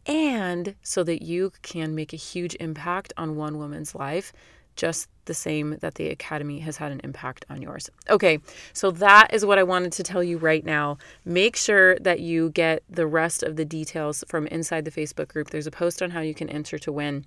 and 0.05 0.75
so 0.81 1.03
that 1.03 1.21
you 1.21 1.51
can 1.61 1.93
make 1.93 2.13
a 2.13 2.17
huge 2.17 2.55
impact 2.59 3.13
on 3.17 3.35
one 3.35 3.57
woman's 3.57 3.93
life 3.93 4.33
just 4.79 5.09
the 5.25 5.33
same 5.33 5.77
that 5.81 5.95
the 5.95 6.07
Academy 6.07 6.59
has 6.59 6.77
had 6.77 6.91
an 6.91 7.01
impact 7.03 7.45
on 7.49 7.61
yours. 7.61 7.89
Okay, 8.09 8.39
so 8.71 8.91
that 8.91 9.33
is 9.33 9.45
what 9.45 9.59
I 9.59 9.63
wanted 9.63 9.91
to 9.93 10.03
tell 10.03 10.23
you 10.23 10.37
right 10.37 10.65
now. 10.65 10.97
Make 11.25 11.57
sure 11.57 11.99
that 11.99 12.21
you 12.21 12.49
get 12.51 12.81
the 12.89 13.05
rest 13.05 13.43
of 13.43 13.57
the 13.57 13.65
details 13.65 14.23
from 14.27 14.47
inside 14.47 14.85
the 14.85 14.91
Facebook 14.91 15.27
group. 15.27 15.49
There's 15.49 15.67
a 15.67 15.71
post 15.71 16.01
on 16.01 16.11
how 16.11 16.21
you 16.21 16.33
can 16.33 16.49
enter 16.49 16.79
to 16.79 16.91
win. 16.93 17.25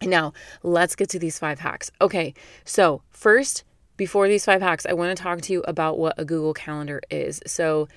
Now, 0.00 0.32
let's 0.62 0.94
get 0.94 1.08
to 1.10 1.18
these 1.18 1.38
five 1.38 1.58
hacks. 1.58 1.90
Okay, 2.00 2.34
so 2.64 3.02
first, 3.10 3.64
before 3.96 4.28
these 4.28 4.44
five 4.44 4.62
hacks, 4.62 4.86
I 4.86 4.92
want 4.92 5.16
to 5.16 5.20
talk 5.20 5.40
to 5.40 5.52
you 5.52 5.64
about 5.66 5.98
what 5.98 6.14
a 6.16 6.24
Google 6.24 6.54
Calendar 6.54 7.00
is. 7.10 7.40
So, 7.46 7.88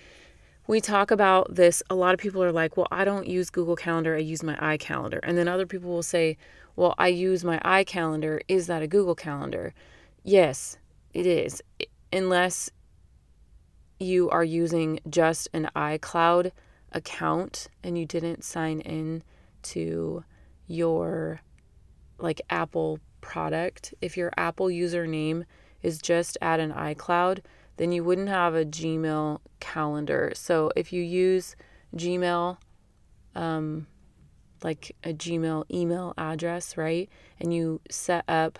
we 0.65 0.79
talk 0.79 1.10
about 1.10 1.55
this. 1.55 1.81
A 1.89 1.96
lot 1.96 2.13
of 2.13 2.19
people 2.19 2.43
are 2.43 2.51
like, 2.51 2.77
well, 2.77 2.88
I 2.91 3.03
don't 3.03 3.27
use 3.27 3.50
Google 3.50 3.75
Calendar, 3.75 4.15
I 4.15 4.19
use 4.19 4.43
my 4.43 4.55
iCalendar. 4.55 5.19
And 5.24 5.36
then 5.36 5.48
other 5.48 5.65
people 5.65 5.89
will 5.89 6.03
say, 6.03 6.38
well, 6.79 6.95
I 6.98 7.09
use 7.09 7.43
my 7.43 7.59
iCalendar. 7.59 8.39
Is 8.48 8.67
that 8.67 8.81
a 8.81 8.88
Google 8.88 9.13
Calendar? 9.13 9.74
Yes, 10.24 10.77
it 11.13 11.25
is. 11.25 11.62
Unless 12.13 12.69
you 14.00 14.29
are 14.29 14.45
using 14.45 15.01
just 15.09 15.50
an 15.51 15.69
iCloud 15.75 16.53
account 16.93 17.67
and 17.83 17.98
you 17.98 18.05
didn't 18.05 18.45
sign 18.45 18.79
in 18.79 19.24
to 19.63 20.24
your 20.67 21.41
like 22.17 22.39
Apple 22.50 23.01
product. 23.19 23.93
If 24.00 24.15
your 24.15 24.31
Apple 24.38 24.67
username 24.67 25.43
is 25.81 26.01
just 26.01 26.38
at 26.41 26.62
an 26.62 26.71
iCloud, 26.71 27.39
then 27.75 27.91
you 27.91 28.05
wouldn't 28.05 28.29
have 28.29 28.55
a 28.55 28.63
Gmail 28.63 29.41
calendar. 29.59 30.31
So 30.33 30.71
if 30.77 30.93
you 30.93 31.03
use 31.03 31.57
Gmail, 31.93 32.55
um, 33.36 33.88
like 34.63 34.95
a 35.03 35.13
Gmail 35.13 35.65
email 35.71 36.13
address, 36.17 36.77
right? 36.77 37.09
And 37.39 37.53
you 37.53 37.81
set 37.89 38.23
up 38.27 38.59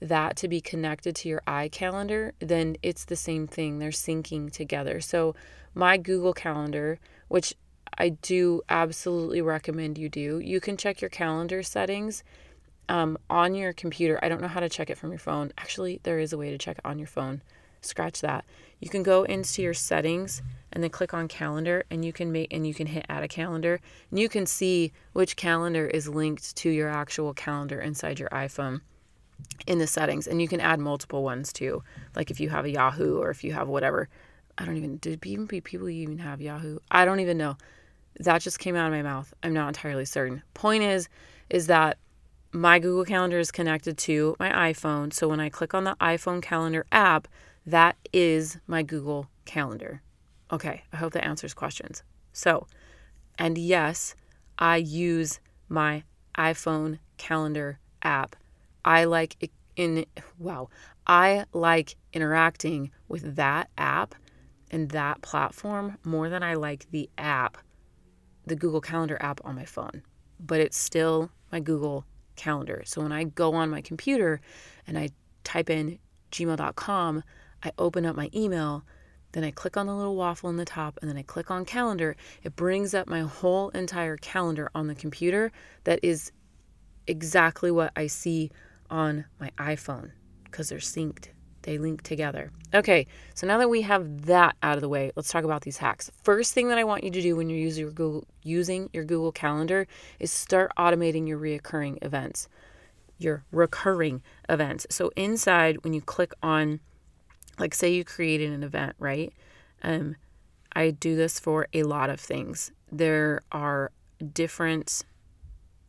that 0.00 0.36
to 0.36 0.48
be 0.48 0.60
connected 0.60 1.16
to 1.16 1.28
your 1.28 1.42
iCalendar, 1.46 2.32
then 2.38 2.76
it's 2.82 3.04
the 3.04 3.16
same 3.16 3.46
thing. 3.46 3.78
They're 3.78 3.90
syncing 3.90 4.52
together. 4.52 5.00
So, 5.00 5.34
my 5.74 5.96
Google 5.96 6.32
Calendar, 6.32 6.98
which 7.28 7.54
I 7.98 8.10
do 8.10 8.62
absolutely 8.68 9.42
recommend 9.42 9.98
you 9.98 10.08
do, 10.08 10.38
you 10.38 10.60
can 10.60 10.76
check 10.76 11.00
your 11.00 11.10
calendar 11.10 11.62
settings 11.62 12.24
um, 12.88 13.18
on 13.28 13.54
your 13.54 13.72
computer. 13.72 14.18
I 14.22 14.28
don't 14.28 14.40
know 14.40 14.48
how 14.48 14.60
to 14.60 14.68
check 14.68 14.90
it 14.90 14.98
from 14.98 15.10
your 15.10 15.18
phone. 15.18 15.52
Actually, 15.58 16.00
there 16.02 16.18
is 16.18 16.32
a 16.32 16.38
way 16.38 16.50
to 16.50 16.58
check 16.58 16.78
it 16.78 16.86
on 16.86 16.98
your 16.98 17.08
phone. 17.08 17.42
Scratch 17.80 18.20
that. 18.20 18.44
You 18.80 18.88
can 18.88 19.02
go 19.02 19.22
into 19.24 19.62
your 19.62 19.74
settings 19.74 20.42
and 20.76 20.82
then 20.82 20.90
click 20.90 21.14
on 21.14 21.26
calendar 21.26 21.84
and 21.90 22.04
you 22.04 22.12
can 22.12 22.30
make 22.30 22.52
and 22.52 22.66
you 22.66 22.74
can 22.74 22.86
hit 22.86 23.06
add 23.08 23.22
a 23.22 23.28
calendar 23.28 23.80
and 24.10 24.20
you 24.20 24.28
can 24.28 24.44
see 24.44 24.92
which 25.14 25.34
calendar 25.34 25.86
is 25.86 26.06
linked 26.06 26.54
to 26.54 26.68
your 26.68 26.90
actual 26.90 27.32
calendar 27.32 27.80
inside 27.80 28.20
your 28.20 28.28
iPhone 28.28 28.82
in 29.66 29.78
the 29.78 29.86
settings. 29.86 30.26
And 30.26 30.42
you 30.42 30.48
can 30.48 30.60
add 30.60 30.78
multiple 30.78 31.22
ones 31.22 31.50
too 31.50 31.82
like 32.14 32.30
if 32.30 32.40
you 32.40 32.50
have 32.50 32.66
a 32.66 32.70
Yahoo 32.70 33.16
or 33.16 33.30
if 33.30 33.42
you 33.42 33.54
have 33.54 33.68
whatever. 33.68 34.10
I 34.58 34.66
don't 34.66 34.76
even 34.76 34.98
did 34.98 35.24
even 35.24 35.48
people 35.48 35.88
even 35.88 36.18
have 36.18 36.42
Yahoo? 36.42 36.78
I 36.90 37.06
don't 37.06 37.20
even 37.20 37.38
know. 37.38 37.56
That 38.20 38.42
just 38.42 38.58
came 38.58 38.76
out 38.76 38.86
of 38.86 38.92
my 38.92 39.00
mouth. 39.02 39.32
I'm 39.42 39.54
not 39.54 39.68
entirely 39.68 40.04
certain. 40.04 40.42
Point 40.52 40.82
is 40.82 41.08
is 41.48 41.68
that 41.68 41.96
my 42.52 42.78
Google 42.78 43.06
Calendar 43.06 43.38
is 43.38 43.50
connected 43.50 43.96
to 43.96 44.36
my 44.38 44.50
iPhone. 44.72 45.10
So 45.10 45.26
when 45.26 45.40
I 45.40 45.48
click 45.48 45.72
on 45.72 45.84
the 45.84 45.96
iPhone 46.02 46.42
calendar 46.42 46.84
app 46.92 47.28
that 47.64 47.96
is 48.12 48.58
my 48.66 48.82
Google 48.82 49.30
Calendar 49.46 50.02
Okay, 50.52 50.84
I 50.92 50.96
hope 50.96 51.12
that 51.14 51.24
answers 51.24 51.54
questions. 51.54 52.02
So, 52.32 52.66
and 53.38 53.58
yes, 53.58 54.14
I 54.58 54.76
use 54.76 55.40
my 55.68 56.04
iPhone 56.36 56.98
calendar 57.16 57.78
app. 58.02 58.36
I 58.84 59.04
like 59.04 59.36
it 59.40 59.50
in 59.74 60.06
wow, 60.38 60.68
I 61.06 61.44
like 61.52 61.96
interacting 62.12 62.90
with 63.08 63.36
that 63.36 63.68
app 63.76 64.14
and 64.70 64.88
that 64.90 65.22
platform 65.22 65.98
more 66.02 66.28
than 66.28 66.42
I 66.42 66.54
like 66.54 66.90
the 66.90 67.10
app, 67.18 67.58
the 68.46 68.56
Google 68.56 68.80
Calendar 68.80 69.18
app 69.20 69.40
on 69.44 69.54
my 69.54 69.64
phone. 69.64 70.02
But 70.40 70.60
it's 70.60 70.78
still 70.78 71.30
my 71.52 71.60
Google 71.60 72.04
Calendar. 72.36 72.82
So 72.84 73.02
when 73.02 73.12
I 73.12 73.24
go 73.24 73.54
on 73.54 73.70
my 73.70 73.80
computer 73.80 74.40
and 74.86 74.98
I 74.98 75.10
type 75.44 75.70
in 75.70 75.98
gmail.com, 76.32 77.22
I 77.62 77.72
open 77.78 78.06
up 78.06 78.16
my 78.16 78.30
email 78.34 78.84
then 79.32 79.44
I 79.44 79.50
click 79.50 79.76
on 79.76 79.86
the 79.86 79.94
little 79.94 80.16
waffle 80.16 80.48
in 80.48 80.56
the 80.56 80.64
top 80.64 80.98
and 81.00 81.10
then 81.10 81.16
I 81.16 81.22
click 81.22 81.50
on 81.50 81.64
calendar. 81.64 82.16
It 82.42 82.56
brings 82.56 82.94
up 82.94 83.08
my 83.08 83.20
whole 83.20 83.68
entire 83.70 84.16
calendar 84.16 84.70
on 84.74 84.86
the 84.86 84.94
computer 84.94 85.52
that 85.84 86.00
is 86.02 86.32
exactly 87.06 87.70
what 87.70 87.92
I 87.96 88.06
see 88.06 88.50
on 88.90 89.26
my 89.40 89.50
iPhone 89.58 90.12
because 90.44 90.68
they're 90.68 90.78
synced. 90.78 91.28
They 91.62 91.78
link 91.78 92.02
together. 92.02 92.52
Okay, 92.72 93.08
so 93.34 93.44
now 93.46 93.58
that 93.58 93.68
we 93.68 93.82
have 93.82 94.26
that 94.26 94.54
out 94.62 94.76
of 94.76 94.82
the 94.82 94.88
way, 94.88 95.10
let's 95.16 95.30
talk 95.30 95.42
about 95.42 95.62
these 95.62 95.78
hacks. 95.78 96.12
First 96.22 96.54
thing 96.54 96.68
that 96.68 96.78
I 96.78 96.84
want 96.84 97.02
you 97.02 97.10
to 97.10 97.20
do 97.20 97.34
when 97.34 97.50
you're 97.50 97.58
using 97.58 97.82
your 97.82 97.92
Google, 97.92 98.24
using 98.44 98.88
your 98.92 99.04
Google 99.04 99.32
Calendar 99.32 99.88
is 100.20 100.30
start 100.30 100.70
automating 100.78 101.26
your 101.26 101.40
reoccurring 101.40 101.98
events, 102.02 102.48
your 103.18 103.44
recurring 103.50 104.22
events. 104.48 104.86
So 104.90 105.10
inside, 105.16 105.82
when 105.82 105.92
you 105.92 106.00
click 106.00 106.32
on 106.40 106.78
like 107.58 107.74
say 107.74 107.92
you 107.92 108.04
created 108.04 108.52
an 108.52 108.62
event, 108.62 108.94
right? 108.98 109.32
Um, 109.82 110.16
I 110.74 110.90
do 110.90 111.16
this 111.16 111.38
for 111.38 111.68
a 111.72 111.84
lot 111.84 112.10
of 112.10 112.20
things. 112.20 112.72
There 112.90 113.42
are 113.52 113.90
different 114.32 115.04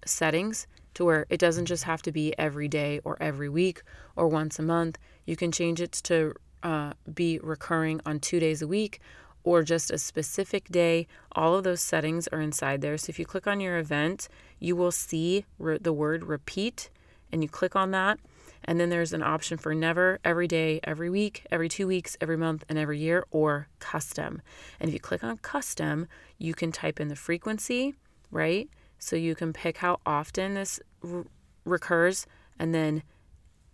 settings 0.06 0.68
to 0.94 1.06
where 1.06 1.26
it 1.30 1.40
doesn't 1.40 1.66
just 1.66 1.84
have 1.84 2.02
to 2.04 2.12
be 2.12 2.34
every 2.38 2.68
day 2.68 3.00
or 3.04 3.18
every 3.22 3.50
week 3.50 3.84
or 4.16 4.28
once 4.28 4.58
a 4.58 4.64
month. 4.64 4.98
You 5.26 5.36
can 5.36 5.52
change 5.52 5.82
it 5.82 5.92
to 6.04 6.34
uh, 6.64 6.94
be 7.14 7.40
recurring 7.44 8.02
on 8.06 8.20
two 8.20 8.40
days 8.40 8.62
a 8.62 8.68
week 8.68 9.00
or 9.44 9.64
just 9.64 9.92
a 9.92 9.98
specific 9.98 10.70
day. 10.70 11.08
All 11.34 11.56
of 11.56 11.64
those 11.64 11.82
settings 11.82 12.28
are 12.30 12.42
inside 12.42 12.82
there. 12.82 12.98
So 12.98 13.10
if 13.10 13.20
you 13.20 13.26
click 13.26 13.48
on 13.48 13.60
your 13.60 13.78
event, 13.78 14.28
you 14.60 14.76
will 14.76 14.92
see 14.92 15.46
re- 15.60 15.78
the 15.78 15.94
word 15.94 16.24
repeat 16.24 16.90
and 17.32 17.44
you 17.44 17.50
click 17.50 17.76
on 17.76 17.92
that 17.92 18.20
and 18.68 18.80
then 18.80 18.90
there's 18.90 19.14
an 19.14 19.24
option 19.24 19.58
for 19.58 19.74
never, 19.74 20.20
every 20.26 20.48
day, 20.48 20.82
every 20.84 21.10
week, 21.10 21.46
every 21.50 21.70
two 21.70 21.88
weeks, 21.88 22.18
every 22.20 22.36
month, 22.36 22.66
and 22.68 22.78
every 22.78 23.00
year, 23.00 23.26
or 23.32 23.70
custom. 23.80 24.42
And 24.80 24.90
if 24.90 24.94
you 24.94 25.00
click 25.00 25.24
on 25.24 25.38
custom, 25.38 26.08
you 26.38 26.54
can 26.54 26.74
type 26.74 27.00
in 27.00 27.08
the 27.08 27.16
frequency, 27.16 27.96
right? 28.30 28.70
So 29.00 29.16
you 29.16 29.36
can 29.36 29.54
pick 29.54 29.78
how 29.78 30.02
often 30.06 30.56
this 30.56 30.82
r- 31.02 31.26
recurs, 31.64 32.28
and 32.60 32.76
then 32.76 33.04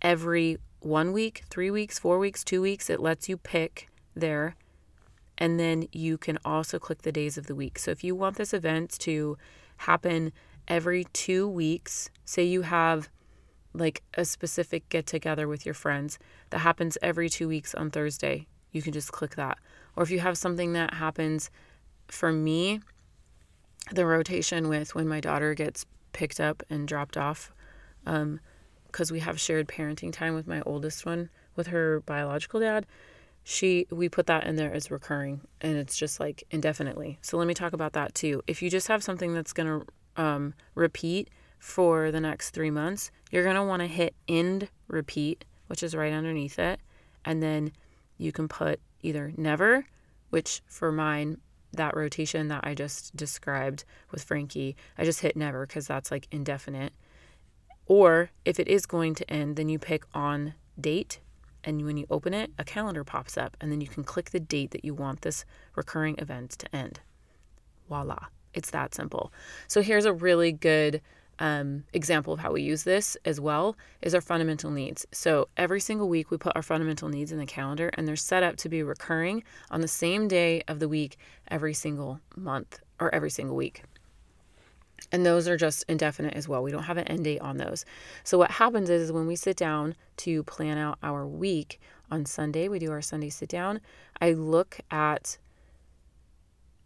every 0.00 0.58
one 0.78 1.12
week, 1.12 1.42
three 1.50 1.72
weeks, 1.72 1.98
four 1.98 2.18
weeks, 2.18 2.44
two 2.44 2.62
weeks, 2.62 2.88
it 2.88 3.00
lets 3.00 3.28
you 3.28 3.36
pick 3.36 3.88
there. 4.14 4.54
And 5.36 5.58
then 5.58 5.88
you 5.90 6.16
can 6.16 6.38
also 6.44 6.78
click 6.78 7.02
the 7.02 7.10
days 7.10 7.36
of 7.36 7.46
the 7.48 7.54
week. 7.56 7.80
So 7.80 7.90
if 7.90 8.04
you 8.04 8.14
want 8.14 8.36
this 8.36 8.54
event 8.54 8.96
to 9.00 9.36
happen 9.78 10.32
every 10.68 11.04
two 11.12 11.48
weeks, 11.48 12.10
say 12.24 12.44
you 12.44 12.62
have 12.62 13.08
like 13.74 14.02
a 14.14 14.24
specific 14.24 14.88
get 14.88 15.06
together 15.06 15.48
with 15.48 15.66
your 15.66 15.74
friends 15.74 16.18
that 16.50 16.58
happens 16.58 16.96
every 17.02 17.28
two 17.28 17.48
weeks 17.48 17.74
on 17.74 17.90
Thursday, 17.90 18.46
you 18.70 18.80
can 18.80 18.92
just 18.92 19.12
click 19.12 19.34
that. 19.34 19.58
Or 19.96 20.02
if 20.02 20.10
you 20.10 20.20
have 20.20 20.38
something 20.38 20.72
that 20.72 20.94
happens 20.94 21.50
for 22.08 22.32
me, 22.32 22.80
the 23.92 24.06
rotation 24.06 24.68
with 24.68 24.94
when 24.94 25.08
my 25.08 25.20
daughter 25.20 25.54
gets 25.54 25.84
picked 26.12 26.40
up 26.40 26.62
and 26.70 26.88
dropped 26.88 27.16
off, 27.16 27.52
because 28.04 28.20
um, 28.22 28.40
we 29.10 29.20
have 29.20 29.40
shared 29.40 29.68
parenting 29.68 30.12
time 30.12 30.34
with 30.34 30.46
my 30.46 30.62
oldest 30.62 31.04
one 31.04 31.28
with 31.56 31.68
her 31.68 32.00
biological 32.00 32.60
dad. 32.60 32.86
She 33.42 33.86
we 33.90 34.08
put 34.08 34.26
that 34.26 34.46
in 34.46 34.56
there 34.56 34.72
as 34.72 34.90
recurring 34.90 35.42
and 35.60 35.76
it's 35.76 35.98
just 35.98 36.18
like 36.18 36.44
indefinitely. 36.50 37.18
So 37.20 37.36
let 37.36 37.46
me 37.46 37.52
talk 37.52 37.74
about 37.74 37.92
that 37.92 38.14
too. 38.14 38.42
If 38.46 38.62
you 38.62 38.70
just 38.70 38.88
have 38.88 39.04
something 39.04 39.34
that's 39.34 39.52
gonna 39.52 39.82
um, 40.16 40.54
repeat 40.74 41.28
for 41.64 42.10
the 42.10 42.20
next 42.20 42.50
three 42.50 42.70
months, 42.70 43.10
you're 43.30 43.42
going 43.42 43.56
to 43.56 43.62
want 43.62 43.80
to 43.80 43.88
hit 43.88 44.14
end 44.28 44.68
repeat, 44.86 45.46
which 45.68 45.82
is 45.82 45.96
right 45.96 46.12
underneath 46.12 46.58
it. 46.58 46.78
And 47.24 47.42
then 47.42 47.72
you 48.18 48.32
can 48.32 48.48
put 48.48 48.80
either 49.00 49.32
never, 49.38 49.86
which 50.28 50.60
for 50.66 50.92
mine, 50.92 51.38
that 51.72 51.96
rotation 51.96 52.48
that 52.48 52.64
I 52.64 52.74
just 52.74 53.16
described 53.16 53.84
with 54.10 54.22
Frankie, 54.22 54.76
I 54.98 55.04
just 55.04 55.20
hit 55.20 55.38
never 55.38 55.66
because 55.66 55.86
that's 55.86 56.10
like 56.10 56.28
indefinite. 56.30 56.92
Or 57.86 58.30
if 58.44 58.60
it 58.60 58.68
is 58.68 58.84
going 58.84 59.14
to 59.14 59.30
end, 59.30 59.56
then 59.56 59.70
you 59.70 59.78
pick 59.78 60.04
on 60.12 60.52
date. 60.78 61.18
And 61.64 61.86
when 61.86 61.96
you 61.96 62.06
open 62.10 62.34
it, 62.34 62.52
a 62.58 62.64
calendar 62.64 63.04
pops 63.04 63.38
up. 63.38 63.56
And 63.58 63.72
then 63.72 63.80
you 63.80 63.88
can 63.88 64.04
click 64.04 64.30
the 64.30 64.38
date 64.38 64.72
that 64.72 64.84
you 64.84 64.92
want 64.92 65.22
this 65.22 65.46
recurring 65.76 66.16
event 66.18 66.50
to 66.50 66.76
end. 66.76 67.00
Voila. 67.88 68.26
It's 68.52 68.70
that 68.70 68.94
simple. 68.94 69.32
So 69.66 69.80
here's 69.80 70.04
a 70.04 70.12
really 70.12 70.52
good 70.52 71.00
um, 71.38 71.84
example 71.92 72.32
of 72.32 72.40
how 72.40 72.52
we 72.52 72.62
use 72.62 72.84
this 72.84 73.16
as 73.24 73.40
well 73.40 73.76
is 74.02 74.14
our 74.14 74.20
fundamental 74.20 74.70
needs. 74.70 75.06
So 75.12 75.48
every 75.56 75.80
single 75.80 76.08
week 76.08 76.30
we 76.30 76.36
put 76.36 76.54
our 76.56 76.62
fundamental 76.62 77.08
needs 77.08 77.32
in 77.32 77.38
the 77.38 77.46
calendar 77.46 77.90
and 77.94 78.06
they're 78.06 78.16
set 78.16 78.42
up 78.42 78.56
to 78.56 78.68
be 78.68 78.82
recurring 78.82 79.42
on 79.70 79.80
the 79.80 79.88
same 79.88 80.28
day 80.28 80.62
of 80.68 80.78
the 80.78 80.88
week 80.88 81.16
every 81.48 81.74
single 81.74 82.20
month 82.36 82.80
or 83.00 83.14
every 83.14 83.30
single 83.30 83.56
week. 83.56 83.82
And 85.12 85.24
those 85.24 85.48
are 85.48 85.56
just 85.56 85.84
indefinite 85.88 86.34
as 86.34 86.48
well. 86.48 86.62
We 86.62 86.70
don't 86.70 86.84
have 86.84 86.96
an 86.96 87.08
end 87.08 87.24
date 87.24 87.40
on 87.40 87.58
those. 87.58 87.84
So 88.22 88.38
what 88.38 88.50
happens 88.50 88.88
is, 88.90 89.02
is 89.02 89.12
when 89.12 89.26
we 89.26 89.36
sit 89.36 89.56
down 89.56 89.94
to 90.18 90.42
plan 90.44 90.78
out 90.78 90.98
our 91.02 91.26
week 91.26 91.80
on 92.10 92.26
Sunday, 92.26 92.68
we 92.68 92.78
do 92.78 92.90
our 92.90 93.02
Sunday 93.02 93.28
sit 93.28 93.48
down. 93.48 93.80
I 94.20 94.32
look 94.32 94.80
at 94.90 95.38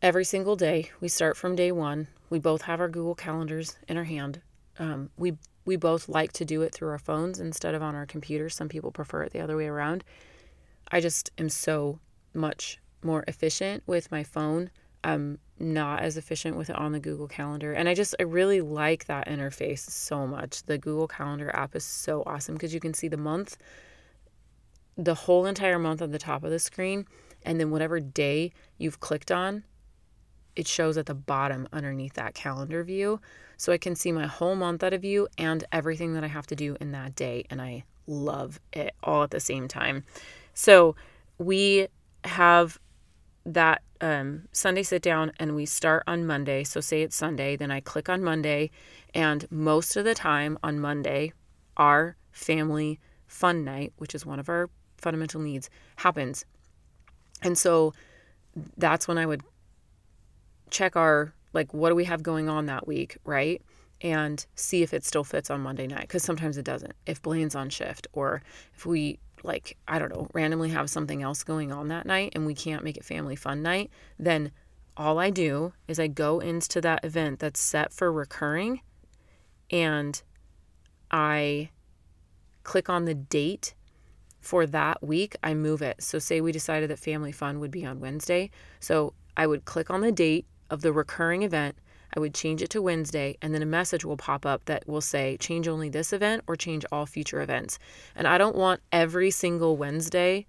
every 0.02 0.24
single 0.24 0.56
day. 0.56 0.90
We 1.00 1.08
start 1.08 1.36
from 1.36 1.56
day 1.56 1.72
one. 1.72 2.08
We 2.30 2.38
both 2.38 2.62
have 2.62 2.80
our 2.80 2.88
Google 2.88 3.14
calendars 3.14 3.76
in 3.88 3.96
our 3.96 4.04
hand. 4.04 4.40
Um, 4.78 5.10
we 5.16 5.34
we 5.64 5.76
both 5.76 6.08
like 6.08 6.32
to 6.32 6.44
do 6.46 6.62
it 6.62 6.74
through 6.74 6.88
our 6.88 6.98
phones 6.98 7.40
instead 7.40 7.74
of 7.74 7.82
on 7.82 7.94
our 7.94 8.06
computers. 8.06 8.54
Some 8.54 8.70
people 8.70 8.90
prefer 8.90 9.22
it 9.24 9.32
the 9.32 9.40
other 9.40 9.56
way 9.56 9.66
around. 9.66 10.02
I 10.90 11.00
just 11.00 11.30
am 11.36 11.50
so 11.50 12.00
much 12.32 12.78
more 13.02 13.22
efficient 13.28 13.82
with 13.86 14.10
my 14.10 14.22
phone. 14.24 14.70
I'm 15.04 15.38
not 15.58 16.00
as 16.00 16.16
efficient 16.16 16.56
with 16.56 16.70
it 16.70 16.76
on 16.76 16.92
the 16.92 17.00
Google 17.00 17.28
Calendar. 17.28 17.72
And 17.72 17.88
I 17.88 17.94
just, 17.94 18.14
I 18.18 18.22
really 18.22 18.60
like 18.60 19.06
that 19.06 19.28
interface 19.28 19.80
so 19.80 20.26
much. 20.26 20.62
The 20.64 20.78
Google 20.78 21.06
Calendar 21.08 21.54
app 21.54 21.76
is 21.76 21.84
so 21.84 22.22
awesome 22.26 22.54
because 22.54 22.74
you 22.74 22.80
can 22.80 22.94
see 22.94 23.08
the 23.08 23.16
month, 23.16 23.56
the 24.96 25.14
whole 25.14 25.46
entire 25.46 25.78
month 25.78 26.02
on 26.02 26.10
the 26.10 26.18
top 26.18 26.44
of 26.44 26.50
the 26.50 26.58
screen. 26.58 27.06
And 27.44 27.60
then 27.60 27.70
whatever 27.70 28.00
day 28.00 28.52
you've 28.78 29.00
clicked 29.00 29.30
on, 29.30 29.64
it 30.56 30.66
shows 30.66 30.96
at 30.96 31.06
the 31.06 31.14
bottom 31.14 31.68
underneath 31.72 32.14
that 32.14 32.34
calendar 32.34 32.82
view. 32.82 33.20
So 33.56 33.72
I 33.72 33.78
can 33.78 33.94
see 33.94 34.12
my 34.12 34.26
whole 34.26 34.54
month 34.54 34.82
at 34.82 34.92
a 34.92 34.98
view 34.98 35.28
and 35.36 35.64
everything 35.72 36.14
that 36.14 36.24
I 36.24 36.28
have 36.28 36.46
to 36.48 36.56
do 36.56 36.76
in 36.80 36.92
that 36.92 37.14
day. 37.14 37.44
And 37.50 37.60
I 37.60 37.84
love 38.06 38.60
it 38.72 38.94
all 39.02 39.22
at 39.22 39.30
the 39.30 39.40
same 39.40 39.68
time. 39.68 40.04
So 40.54 40.96
we 41.38 41.88
have 42.24 42.78
that 43.44 43.82
um, 44.00 44.48
Sunday 44.52 44.82
sit 44.82 45.02
down 45.02 45.32
and 45.38 45.54
we 45.54 45.66
start 45.66 46.04
on 46.06 46.26
Monday. 46.26 46.64
So 46.64 46.80
say 46.80 47.02
it's 47.02 47.16
Sunday, 47.16 47.56
then 47.56 47.70
I 47.70 47.80
click 47.80 48.08
on 48.08 48.22
Monday. 48.22 48.70
And 49.14 49.50
most 49.50 49.96
of 49.96 50.04
the 50.04 50.14
time 50.14 50.58
on 50.62 50.78
Monday, 50.80 51.32
our 51.76 52.16
family 52.32 53.00
fun 53.26 53.64
night, 53.64 53.92
which 53.96 54.14
is 54.14 54.24
one 54.24 54.38
of 54.38 54.48
our 54.48 54.70
fundamental 54.96 55.40
needs, 55.40 55.70
happens. 55.96 56.44
And 57.42 57.56
so 57.56 57.92
that's 58.76 59.06
when 59.06 59.18
I 59.18 59.26
would 59.26 59.42
check 60.70 60.96
our 60.96 61.34
like 61.52 61.72
what 61.72 61.88
do 61.88 61.94
we 61.94 62.04
have 62.04 62.22
going 62.22 62.48
on 62.48 62.66
that 62.66 62.86
week, 62.86 63.16
right? 63.24 63.62
And 64.00 64.44
see 64.54 64.82
if 64.82 64.94
it 64.94 65.04
still 65.04 65.24
fits 65.24 65.50
on 65.50 65.60
Monday 65.60 65.86
night 65.86 66.02
because 66.02 66.22
sometimes 66.22 66.56
it 66.56 66.64
doesn't. 66.64 66.94
If 67.06 67.22
Blaine's 67.22 67.54
on 67.54 67.68
shift 67.70 68.06
or 68.12 68.42
if 68.74 68.86
we 68.86 69.18
like 69.42 69.76
I 69.86 69.98
don't 69.98 70.12
know, 70.12 70.28
randomly 70.32 70.70
have 70.70 70.90
something 70.90 71.22
else 71.22 71.44
going 71.44 71.72
on 71.72 71.88
that 71.88 72.06
night 72.06 72.32
and 72.34 72.46
we 72.46 72.54
can't 72.54 72.84
make 72.84 72.96
it 72.96 73.04
family 73.04 73.36
fun 73.36 73.62
night, 73.62 73.90
then 74.18 74.52
all 74.96 75.18
I 75.18 75.30
do 75.30 75.72
is 75.86 76.00
I 76.00 76.08
go 76.08 76.40
into 76.40 76.80
that 76.80 77.04
event 77.04 77.38
that's 77.38 77.60
set 77.60 77.92
for 77.92 78.12
recurring 78.12 78.80
and 79.70 80.20
I 81.10 81.70
click 82.64 82.88
on 82.88 83.04
the 83.04 83.14
date 83.14 83.74
for 84.40 84.66
that 84.66 85.02
week, 85.02 85.36
I 85.42 85.54
move 85.54 85.82
it. 85.82 86.02
So, 86.02 86.18
say 86.18 86.40
we 86.40 86.52
decided 86.52 86.90
that 86.90 86.98
family 86.98 87.32
fun 87.32 87.60
would 87.60 87.70
be 87.70 87.84
on 87.84 88.00
Wednesday. 88.00 88.50
So, 88.80 89.14
I 89.36 89.46
would 89.46 89.64
click 89.64 89.90
on 89.90 90.00
the 90.00 90.12
date 90.12 90.46
of 90.70 90.82
the 90.82 90.92
recurring 90.92 91.42
event. 91.42 91.76
I 92.16 92.20
would 92.20 92.34
change 92.34 92.62
it 92.62 92.70
to 92.70 92.82
Wednesday, 92.82 93.36
and 93.42 93.54
then 93.54 93.62
a 93.62 93.66
message 93.66 94.04
will 94.04 94.16
pop 94.16 94.46
up 94.46 94.64
that 94.64 94.88
will 94.88 95.00
say 95.00 95.36
change 95.38 95.68
only 95.68 95.88
this 95.88 96.12
event 96.12 96.42
or 96.46 96.56
change 96.56 96.84
all 96.90 97.06
future 97.06 97.42
events. 97.42 97.78
And 98.16 98.26
I 98.26 98.38
don't 98.38 98.56
want 98.56 98.80
every 98.92 99.30
single 99.30 99.76
Wednesday, 99.76 100.46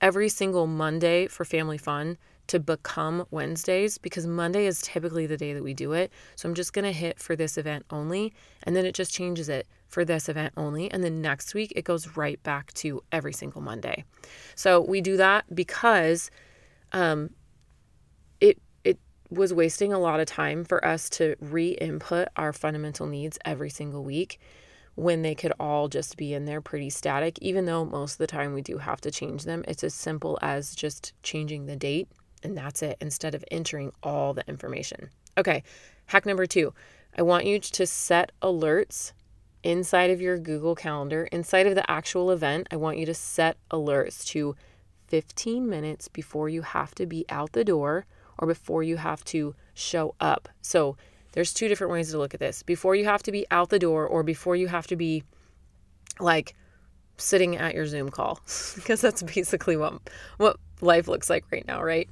every 0.00 0.28
single 0.28 0.66
Monday 0.66 1.26
for 1.26 1.44
family 1.44 1.78
fun 1.78 2.18
to 2.46 2.60
become 2.60 3.26
Wednesdays 3.30 3.98
because 3.98 4.26
Monday 4.26 4.66
is 4.66 4.80
typically 4.80 5.26
the 5.26 5.36
day 5.36 5.52
that 5.52 5.64
we 5.64 5.74
do 5.74 5.92
it. 5.92 6.12
So 6.36 6.48
I'm 6.48 6.54
just 6.54 6.72
going 6.72 6.84
to 6.84 6.92
hit 6.92 7.18
for 7.18 7.34
this 7.34 7.58
event 7.58 7.84
only, 7.90 8.32
and 8.62 8.76
then 8.76 8.86
it 8.86 8.94
just 8.94 9.12
changes 9.12 9.48
it 9.48 9.66
for 9.88 10.04
this 10.04 10.28
event 10.28 10.52
only. 10.56 10.90
And 10.90 11.02
then 11.02 11.20
next 11.20 11.54
week, 11.54 11.72
it 11.74 11.84
goes 11.84 12.16
right 12.16 12.40
back 12.42 12.72
to 12.74 13.02
every 13.12 13.32
single 13.32 13.60
Monday. 13.60 14.04
So 14.54 14.80
we 14.80 15.00
do 15.00 15.16
that 15.16 15.52
because 15.54 16.30
um, 16.92 17.30
was 19.30 19.52
wasting 19.52 19.92
a 19.92 19.98
lot 19.98 20.20
of 20.20 20.26
time 20.26 20.64
for 20.64 20.84
us 20.84 21.08
to 21.10 21.36
re 21.40 21.70
input 21.70 22.28
our 22.36 22.52
fundamental 22.52 23.06
needs 23.06 23.38
every 23.44 23.70
single 23.70 24.04
week 24.04 24.40
when 24.94 25.22
they 25.22 25.34
could 25.34 25.52
all 25.60 25.88
just 25.88 26.16
be 26.16 26.32
in 26.32 26.46
there 26.46 26.60
pretty 26.60 26.90
static. 26.90 27.38
Even 27.40 27.66
though 27.66 27.84
most 27.84 28.12
of 28.12 28.18
the 28.18 28.26
time 28.26 28.54
we 28.54 28.62
do 28.62 28.78
have 28.78 29.00
to 29.02 29.10
change 29.10 29.44
them, 29.44 29.64
it's 29.68 29.84
as 29.84 29.94
simple 29.94 30.38
as 30.42 30.74
just 30.74 31.12
changing 31.22 31.66
the 31.66 31.76
date 31.76 32.08
and 32.42 32.56
that's 32.56 32.82
it 32.82 32.96
instead 33.00 33.34
of 33.34 33.44
entering 33.50 33.92
all 34.02 34.32
the 34.32 34.46
information. 34.48 35.10
Okay, 35.36 35.62
hack 36.06 36.26
number 36.26 36.46
two 36.46 36.72
I 37.16 37.22
want 37.22 37.46
you 37.46 37.58
to 37.58 37.86
set 37.86 38.32
alerts 38.42 39.12
inside 39.62 40.10
of 40.10 40.20
your 40.20 40.38
Google 40.38 40.74
Calendar, 40.74 41.24
inside 41.32 41.66
of 41.66 41.74
the 41.74 41.90
actual 41.90 42.30
event. 42.30 42.68
I 42.70 42.76
want 42.76 42.98
you 42.98 43.06
to 43.06 43.14
set 43.14 43.56
alerts 43.70 44.24
to 44.26 44.54
15 45.08 45.68
minutes 45.68 46.08
before 46.08 46.48
you 46.48 46.62
have 46.62 46.94
to 46.96 47.06
be 47.06 47.24
out 47.28 47.52
the 47.52 47.64
door 47.64 48.06
or 48.38 48.46
before 48.46 48.82
you 48.82 48.96
have 48.96 49.24
to 49.24 49.54
show 49.74 50.14
up. 50.20 50.48
So 50.62 50.96
there's 51.32 51.52
two 51.52 51.68
different 51.68 51.92
ways 51.92 52.10
to 52.10 52.18
look 52.18 52.34
at 52.34 52.40
this. 52.40 52.62
Before 52.62 52.94
you 52.94 53.04
have 53.04 53.22
to 53.24 53.32
be 53.32 53.46
out 53.50 53.68
the 53.68 53.78
door 53.78 54.06
or 54.06 54.22
before 54.22 54.56
you 54.56 54.68
have 54.68 54.86
to 54.88 54.96
be 54.96 55.22
like 56.18 56.54
sitting 57.18 57.56
at 57.56 57.74
your 57.74 57.86
Zoom 57.86 58.10
call 58.10 58.40
because 58.74 59.00
that's 59.00 59.22
basically 59.22 59.76
what 59.76 60.00
what 60.38 60.56
life 60.80 61.08
looks 61.08 61.30
like 61.30 61.44
right 61.50 61.66
now, 61.66 61.82
right? 61.82 62.08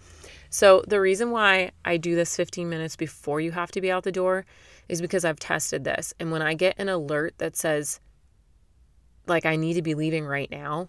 So 0.51 0.85
the 0.87 1.01
reason 1.01 1.31
why 1.31 1.73
I 1.85 1.97
do 1.97 2.15
this 2.15 2.37
15 2.37 2.69
minutes 2.69 2.97
before 2.97 3.41
you 3.41 3.51
have 3.53 3.73
to 3.73 3.81
be 3.81 3.91
out 3.91 4.05
the 4.05 4.13
door 4.13 4.47
is 4.89 5.01
because 5.01 5.25
I've 5.25 5.41
tested 5.41 5.85
this. 5.85 6.15
And 6.21 6.31
when 6.31 6.43
I 6.43 6.55
get 6.55 6.79
an 6.79 6.89
alert 6.89 7.35
that 7.39 7.57
says 7.57 8.01
like 9.27 9.47
I 9.47 9.57
need 9.57 9.75
to 9.75 9.83
be 9.83 9.95
leaving 9.95 10.27
right 10.27 10.51
now, 10.51 10.89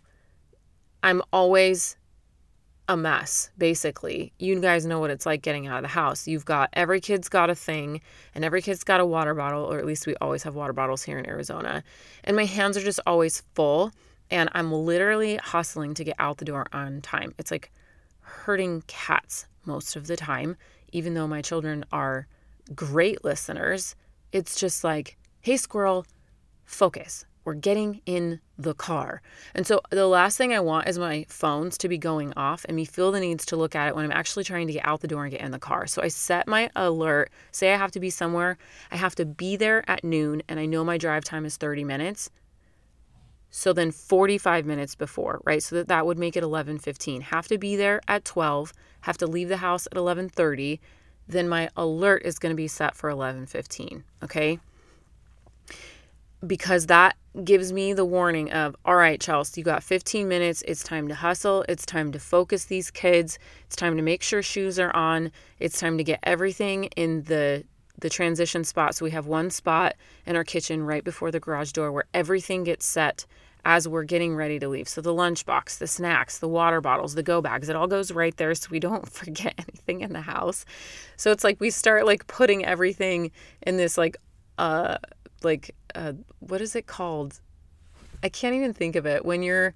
I'm 1.03 1.21
always 1.31 1.97
a 2.87 2.95
mess, 2.95 3.49
basically. 3.57 4.31
You 4.37 4.59
guys 4.59 4.85
know 4.85 4.99
what 4.99 5.09
it's 5.09 5.25
like 5.25 5.41
getting 5.41 5.67
out 5.67 5.77
of 5.77 5.81
the 5.83 5.87
house. 5.87 6.27
You've 6.27 6.45
got 6.45 6.69
every 6.73 7.01
kid's 7.01 7.29
got 7.29 7.49
a 7.49 7.55
thing, 7.55 8.01
and 8.33 8.43
every 8.43 8.61
kid's 8.61 8.83
got 8.83 8.99
a 8.99 9.05
water 9.05 9.33
bottle, 9.33 9.63
or 9.63 9.79
at 9.79 9.85
least 9.85 10.05
we 10.05 10.15
always 10.21 10.43
have 10.43 10.55
water 10.55 10.73
bottles 10.73 11.03
here 11.03 11.17
in 11.17 11.27
Arizona. 11.27 11.83
And 12.23 12.35
my 12.35 12.45
hands 12.45 12.77
are 12.77 12.83
just 12.83 12.99
always 13.07 13.41
full, 13.55 13.91
and 14.29 14.49
I'm 14.53 14.71
literally 14.71 15.37
hustling 15.37 15.93
to 15.95 16.03
get 16.03 16.15
out 16.19 16.37
the 16.37 16.45
door 16.45 16.67
on 16.73 17.01
time. 17.01 17.33
It's 17.39 17.51
like 17.51 17.71
hurting 18.21 18.83
cats 18.87 19.47
most 19.65 19.95
of 19.95 20.07
the 20.07 20.15
time, 20.15 20.57
even 20.91 21.13
though 21.13 21.27
my 21.27 21.41
children 21.41 21.85
are 21.91 22.27
great 22.75 23.23
listeners. 23.23 23.95
It's 24.31 24.59
just 24.59 24.83
like, 24.83 25.17
hey, 25.41 25.57
squirrel, 25.57 26.05
focus 26.65 27.25
we're 27.45 27.53
getting 27.53 28.01
in 28.05 28.41
the 28.57 28.73
car. 28.73 29.21
And 29.53 29.65
so 29.65 29.81
the 29.91 30.07
last 30.07 30.37
thing 30.37 30.51
I 30.51 30.59
want 30.59 30.87
is 30.87 30.97
my 30.99 31.25
phones 31.29 31.77
to 31.77 31.87
be 31.87 31.97
going 31.97 32.33
off 32.35 32.65
and 32.67 32.75
me 32.75 32.85
feel 32.85 33.11
the 33.11 33.19
needs 33.19 33.45
to 33.47 33.55
look 33.55 33.75
at 33.75 33.87
it 33.87 33.95
when 33.95 34.03
I'm 34.03 34.11
actually 34.11 34.43
trying 34.43 34.67
to 34.67 34.73
get 34.73 34.85
out 34.85 35.01
the 35.01 35.07
door 35.07 35.23
and 35.23 35.31
get 35.31 35.41
in 35.41 35.51
the 35.51 35.59
car. 35.59 35.87
So 35.87 36.01
I 36.01 36.09
set 36.09 36.47
my 36.47 36.69
alert, 36.75 37.31
say 37.51 37.73
I 37.73 37.77
have 37.77 37.91
to 37.91 37.99
be 37.99 38.09
somewhere, 38.09 38.57
I 38.91 38.97
have 38.97 39.15
to 39.15 39.25
be 39.25 39.55
there 39.55 39.89
at 39.89 40.03
noon 40.03 40.41
and 40.49 40.59
I 40.59 40.65
know 40.65 40.83
my 40.83 40.97
drive 40.97 41.23
time 41.23 41.45
is 41.45 41.55
30 41.55 41.83
minutes. 41.83 42.31
So 43.51 43.71
then 43.71 43.91
45 43.91 44.65
minutes 44.65 44.95
before, 44.95 45.39
right? 45.45 45.63
So 45.63 45.77
that 45.77 45.87
that 45.87 46.05
would 46.05 46.19
make 46.19 46.35
it 46.35 46.43
11:15. 46.43 47.21
Have 47.21 47.47
to 47.47 47.57
be 47.57 47.77
there 47.77 48.01
at 48.05 48.25
12, 48.25 48.73
have 49.01 49.17
to 49.19 49.27
leave 49.27 49.47
the 49.47 49.57
house 49.57 49.85
at 49.85 49.97
11:30, 49.97 50.79
then 51.27 51.47
my 51.47 51.69
alert 51.77 52.23
is 52.25 52.37
going 52.37 52.51
to 52.51 52.55
be 52.55 52.67
set 52.67 52.95
for 52.95 53.09
11:15, 53.09 54.03
okay? 54.23 54.59
Because 56.45 56.87
that 56.87 57.15
gives 57.43 57.73
me 57.73 57.91
the 57.91 58.05
warning 58.05 58.51
of 58.51 58.75
all 58.85 58.95
right 58.95 59.19
chelsea 59.19 59.59
you 59.59 59.65
got 59.65 59.83
15 59.83 60.27
minutes. 60.27 60.63
It's 60.67 60.83
time 60.83 61.07
to 61.07 61.15
hustle. 61.15 61.65
It's 61.67 61.85
time 61.85 62.11
to 62.13 62.19
focus 62.19 62.65
these 62.65 62.89
kids. 62.91 63.37
It's 63.65 63.75
time 63.75 63.97
to 63.97 64.03
make 64.03 64.21
sure 64.21 64.41
shoes 64.41 64.79
are 64.79 64.95
on. 64.95 65.31
It's 65.59 65.79
time 65.79 65.97
to 65.97 66.03
get 66.03 66.19
everything 66.23 66.85
in 66.95 67.23
the 67.23 67.63
the 67.99 68.09
transition 68.09 68.63
spot. 68.63 68.95
So 68.95 69.05
we 69.05 69.11
have 69.11 69.25
one 69.25 69.49
spot 69.49 69.95
in 70.25 70.35
our 70.35 70.43
kitchen 70.43 70.83
right 70.83 71.03
before 71.03 71.31
the 71.31 71.39
garage 71.39 71.71
door 71.71 71.91
where 71.91 72.05
everything 72.13 72.63
gets 72.65 72.85
set 72.85 73.25
as 73.63 73.87
we're 73.87 74.03
getting 74.03 74.35
ready 74.35 74.59
to 74.59 74.67
leave. 74.67 74.87
So 74.87 75.01
the 75.01 75.13
lunchbox 75.13 75.77
the 75.77 75.87
snacks 75.87 76.39
the 76.39 76.47
water 76.47 76.81
bottles 76.81 77.15
the 77.15 77.23
go 77.23 77.41
bags 77.41 77.69
it 77.69 77.75
all 77.75 77.87
goes 77.87 78.11
right 78.11 78.35
there 78.37 78.53
so 78.53 78.69
we 78.69 78.79
don't 78.79 79.09
forget 79.21 79.55
anything 79.57 80.01
in 80.01 80.13
the 80.13 80.21
house. 80.21 80.65
So 81.17 81.31
it's 81.31 81.43
like 81.43 81.59
we 81.59 81.69
start 81.69 82.05
like 82.05 82.27
putting 82.27 82.65
everything 82.65 83.31
in 83.61 83.77
this 83.77 83.97
like 83.97 84.17
uh 84.57 84.97
like 85.43 85.75
uh, 85.95 86.13
what 86.39 86.61
is 86.61 86.75
it 86.75 86.87
called? 86.87 87.41
I 88.21 88.29
can't 88.29 88.55
even 88.55 88.73
think 88.73 88.95
of 88.95 89.05
it. 89.05 89.25
When 89.25 89.41
you're 89.41 89.73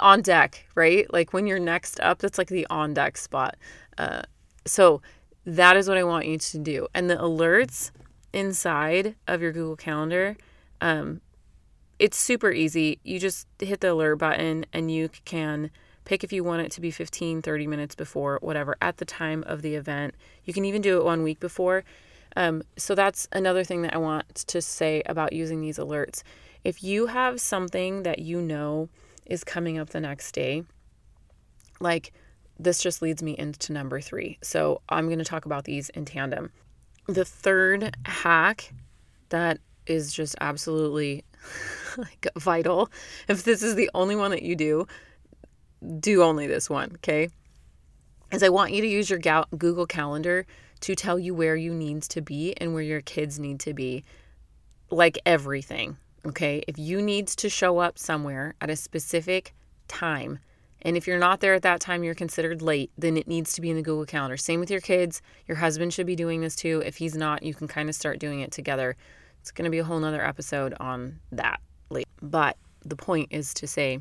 on 0.00 0.22
deck, 0.22 0.66
right? 0.74 1.10
Like 1.12 1.32
when 1.32 1.46
you're 1.46 1.58
next 1.58 2.00
up, 2.00 2.18
that's 2.18 2.38
like 2.38 2.48
the 2.48 2.66
on 2.68 2.94
deck 2.94 3.16
spot. 3.16 3.56
Uh, 3.96 4.22
so 4.66 5.00
that 5.44 5.76
is 5.76 5.88
what 5.88 5.96
I 5.96 6.04
want 6.04 6.26
you 6.26 6.38
to 6.38 6.58
do. 6.58 6.88
And 6.94 7.08
the 7.08 7.16
alerts, 7.16 7.90
inside 8.32 9.14
of 9.26 9.40
your 9.40 9.52
Google 9.52 9.76
Calendar, 9.76 10.36
um, 10.80 11.22
it's 11.98 12.18
super 12.18 12.52
easy. 12.52 12.98
You 13.02 13.18
just 13.18 13.46
hit 13.58 13.80
the 13.80 13.92
alert 13.92 14.16
button 14.16 14.66
and 14.72 14.90
you 14.90 15.08
can 15.24 15.70
pick 16.04 16.22
if 16.22 16.32
you 16.32 16.44
want 16.44 16.62
it 16.62 16.70
to 16.72 16.80
be 16.80 16.90
15, 16.90 17.40
30 17.40 17.66
minutes 17.66 17.94
before, 17.94 18.38
whatever, 18.42 18.76
at 18.82 18.98
the 18.98 19.04
time 19.04 19.42
of 19.46 19.62
the 19.62 19.74
event. 19.74 20.14
You 20.44 20.52
can 20.52 20.64
even 20.64 20.82
do 20.82 20.98
it 20.98 21.04
one 21.04 21.22
week 21.22 21.40
before. 21.40 21.84
Um, 22.36 22.62
so 22.76 22.94
that's 22.94 23.26
another 23.32 23.64
thing 23.64 23.82
that 23.82 23.94
I 23.94 23.98
want 23.98 24.34
to 24.34 24.60
say 24.60 25.02
about 25.06 25.32
using 25.32 25.60
these 25.60 25.78
alerts. 25.78 26.22
If 26.64 26.84
you 26.84 27.06
have 27.06 27.40
something 27.40 28.02
that 28.02 28.18
you 28.18 28.40
know 28.40 28.88
is 29.24 29.42
coming 29.42 29.78
up 29.78 29.90
the 29.90 30.00
next 30.00 30.32
day, 30.32 30.64
like 31.80 32.12
this 32.58 32.82
just 32.82 33.02
leads 33.02 33.22
me 33.22 33.36
into 33.38 33.72
number 33.72 34.00
three. 34.00 34.38
So 34.42 34.82
I'm 34.88 35.06
going 35.06 35.18
to 35.18 35.24
talk 35.24 35.46
about 35.46 35.64
these 35.64 35.88
in 35.90 36.04
tandem. 36.04 36.52
The 37.06 37.24
third 37.24 37.96
hack 38.04 38.72
that 39.30 39.58
is 39.86 40.12
just 40.12 40.36
absolutely 40.40 41.24
like 41.96 42.28
vital. 42.36 42.90
If 43.28 43.44
this 43.44 43.62
is 43.62 43.74
the 43.74 43.90
only 43.94 44.16
one 44.16 44.30
that 44.32 44.42
you 44.42 44.56
do, 44.56 44.86
do 46.00 46.22
only 46.22 46.46
this 46.46 46.68
one, 46.68 46.92
okay? 46.96 47.28
Is 48.32 48.42
I 48.42 48.48
want 48.48 48.72
you 48.72 48.82
to 48.82 48.88
use 48.88 49.08
your 49.08 49.20
Google 49.56 49.86
Calendar 49.86 50.46
to 50.80 50.94
tell 50.94 51.18
you 51.18 51.34
where 51.34 51.56
you 51.56 51.72
need 51.72 52.02
to 52.02 52.20
be 52.20 52.54
and 52.58 52.74
where 52.74 52.82
your 52.82 53.00
kids 53.00 53.38
need 53.38 53.60
to 53.60 53.74
be. 53.74 54.04
Like 54.90 55.18
everything, 55.26 55.96
okay? 56.24 56.62
If 56.68 56.78
you 56.78 57.02
need 57.02 57.26
to 57.28 57.48
show 57.48 57.78
up 57.78 57.98
somewhere 57.98 58.54
at 58.60 58.70
a 58.70 58.76
specific 58.76 59.52
time, 59.88 60.38
and 60.82 60.96
if 60.96 61.06
you're 61.06 61.18
not 61.18 61.40
there 61.40 61.54
at 61.54 61.62
that 61.62 61.80
time, 61.80 62.04
you're 62.04 62.14
considered 62.14 62.62
late, 62.62 62.92
then 62.96 63.16
it 63.16 63.26
needs 63.26 63.54
to 63.54 63.60
be 63.60 63.70
in 63.70 63.76
the 63.76 63.82
Google 63.82 64.04
Calendar. 64.04 64.36
Same 64.36 64.60
with 64.60 64.70
your 64.70 64.80
kids. 64.80 65.20
Your 65.48 65.56
husband 65.56 65.92
should 65.92 66.06
be 66.06 66.14
doing 66.14 66.40
this 66.40 66.54
too. 66.54 66.80
If 66.86 66.98
he's 66.98 67.16
not, 67.16 67.42
you 67.42 67.54
can 67.54 67.66
kind 67.66 67.88
of 67.88 67.96
start 67.96 68.20
doing 68.20 68.40
it 68.40 68.52
together. 68.52 68.96
It's 69.40 69.50
going 69.50 69.64
to 69.64 69.70
be 69.70 69.78
a 69.78 69.84
whole 69.84 69.98
nother 69.98 70.24
episode 70.24 70.74
on 70.78 71.18
that 71.32 71.60
late. 71.90 72.06
But 72.22 72.56
the 72.84 72.94
point 72.94 73.28
is 73.32 73.52
to 73.54 73.66
say 73.66 74.00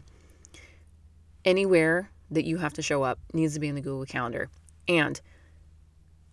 anywhere 1.43 2.11
that 2.29 2.45
you 2.45 2.57
have 2.57 2.73
to 2.73 2.81
show 2.81 3.01
up 3.01 3.19
needs 3.33 3.55
to 3.55 3.59
be 3.59 3.67
in 3.67 3.75
the 3.75 3.81
Google 3.81 4.05
Calendar. 4.05 4.49
And 4.87 5.19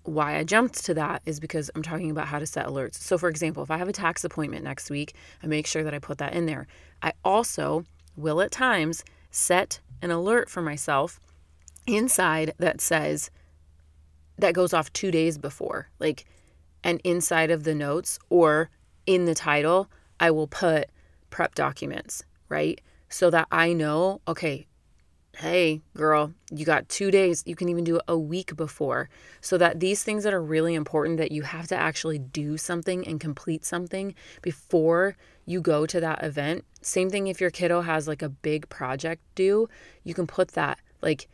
why 0.05 0.37
I 0.37 0.45
jumped 0.45 0.85
to 0.87 0.95
that 0.95 1.23
is 1.27 1.41
because 1.41 1.71
I'm 1.75 1.83
talking 1.83 2.11
about 2.11 2.29
how 2.29 2.39
to 2.39 2.47
set 2.47 2.67
alerts. 2.67 2.97
So, 2.97 3.17
for 3.19 3.29
example, 3.29 3.63
if 3.63 3.71
I 3.71 3.77
have 3.77 3.89
a 3.89 3.93
tax 3.93 4.25
appointment 4.25 4.65
next 4.65 4.91
week, 4.91 5.15
I 5.43 5.47
make 5.47 5.67
sure 5.67 5.85
that 5.85 5.95
I 5.95 5.99
put 5.99 6.19
that 6.19 6.35
in 6.35 6.47
there. 6.47 6.67
I 7.03 7.13
also 7.25 7.85
will 8.17 8.41
at 8.41 8.51
times 8.51 9.05
set 9.31 9.81
an 10.01 10.11
alert 10.11 10.51
for 10.51 10.61
myself 10.61 11.21
inside 11.87 12.55
that 12.59 12.81
says 12.81 13.31
that 14.39 14.55
goes 14.55 14.75
off 14.75 14.93
two 14.93 15.11
days 15.11 15.39
before, 15.39 15.89
like, 15.99 16.25
and 16.85 17.01
inside 17.05 17.51
of 17.51 17.65
the 17.65 17.75
notes 17.75 18.19
or 18.29 18.71
in 19.07 19.25
the 19.25 19.35
title, 19.35 19.89
I 20.19 20.31
will 20.31 20.49
put 20.49 20.91
prep 21.31 21.55
documents, 21.55 22.25
right? 22.49 22.81
So 23.09 23.31
that 23.31 23.47
I 23.53 23.73
know, 23.73 24.21
okay, 24.27 24.67
hey, 25.37 25.81
girl, 25.97 26.33
you 26.51 26.65
got 26.65 26.89
two 26.89 27.11
days. 27.11 27.43
You 27.47 27.57
can 27.57 27.69
even 27.69 27.85
do 27.85 27.97
it 27.97 28.03
a 28.07 28.19
week 28.19 28.55
before. 28.55 29.09
So 29.41 29.57
that 29.59 29.81
these 29.81 30.03
things 30.03 30.25
that 30.25 30.35
are 30.35 30.43
really 30.43 30.75
important 30.75 31.19
that 31.19 31.33
you 31.33 31.43
have 31.43 31.67
to 31.69 31.77
actually 31.77 32.19
do 32.19 32.57
something 32.59 33.07
and 33.07 33.19
complete 33.19 33.65
something 33.65 34.15
before 34.43 35.17
you 35.47 35.61
go 35.61 35.87
to 35.87 36.01
that 36.01 36.23
event. 36.23 36.65
Same 36.83 37.11
thing 37.11 37.27
if 37.27 37.41
your 37.41 37.51
kiddo 37.51 37.81
has 37.81 38.07
like 38.07 38.23
a 38.23 38.29
big 38.29 38.69
project 38.69 39.23
due, 39.35 39.69
you 40.05 40.15
can 40.15 40.27
put 40.27 40.49
that 40.49 40.79
like 41.01 41.29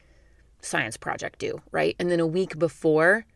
science 0.62 0.96
project 0.96 1.38
due, 1.38 1.60
right? 1.72 1.96
And 1.98 2.10
then 2.10 2.20
a 2.20 2.26
week 2.26 2.58
before, 2.58 3.26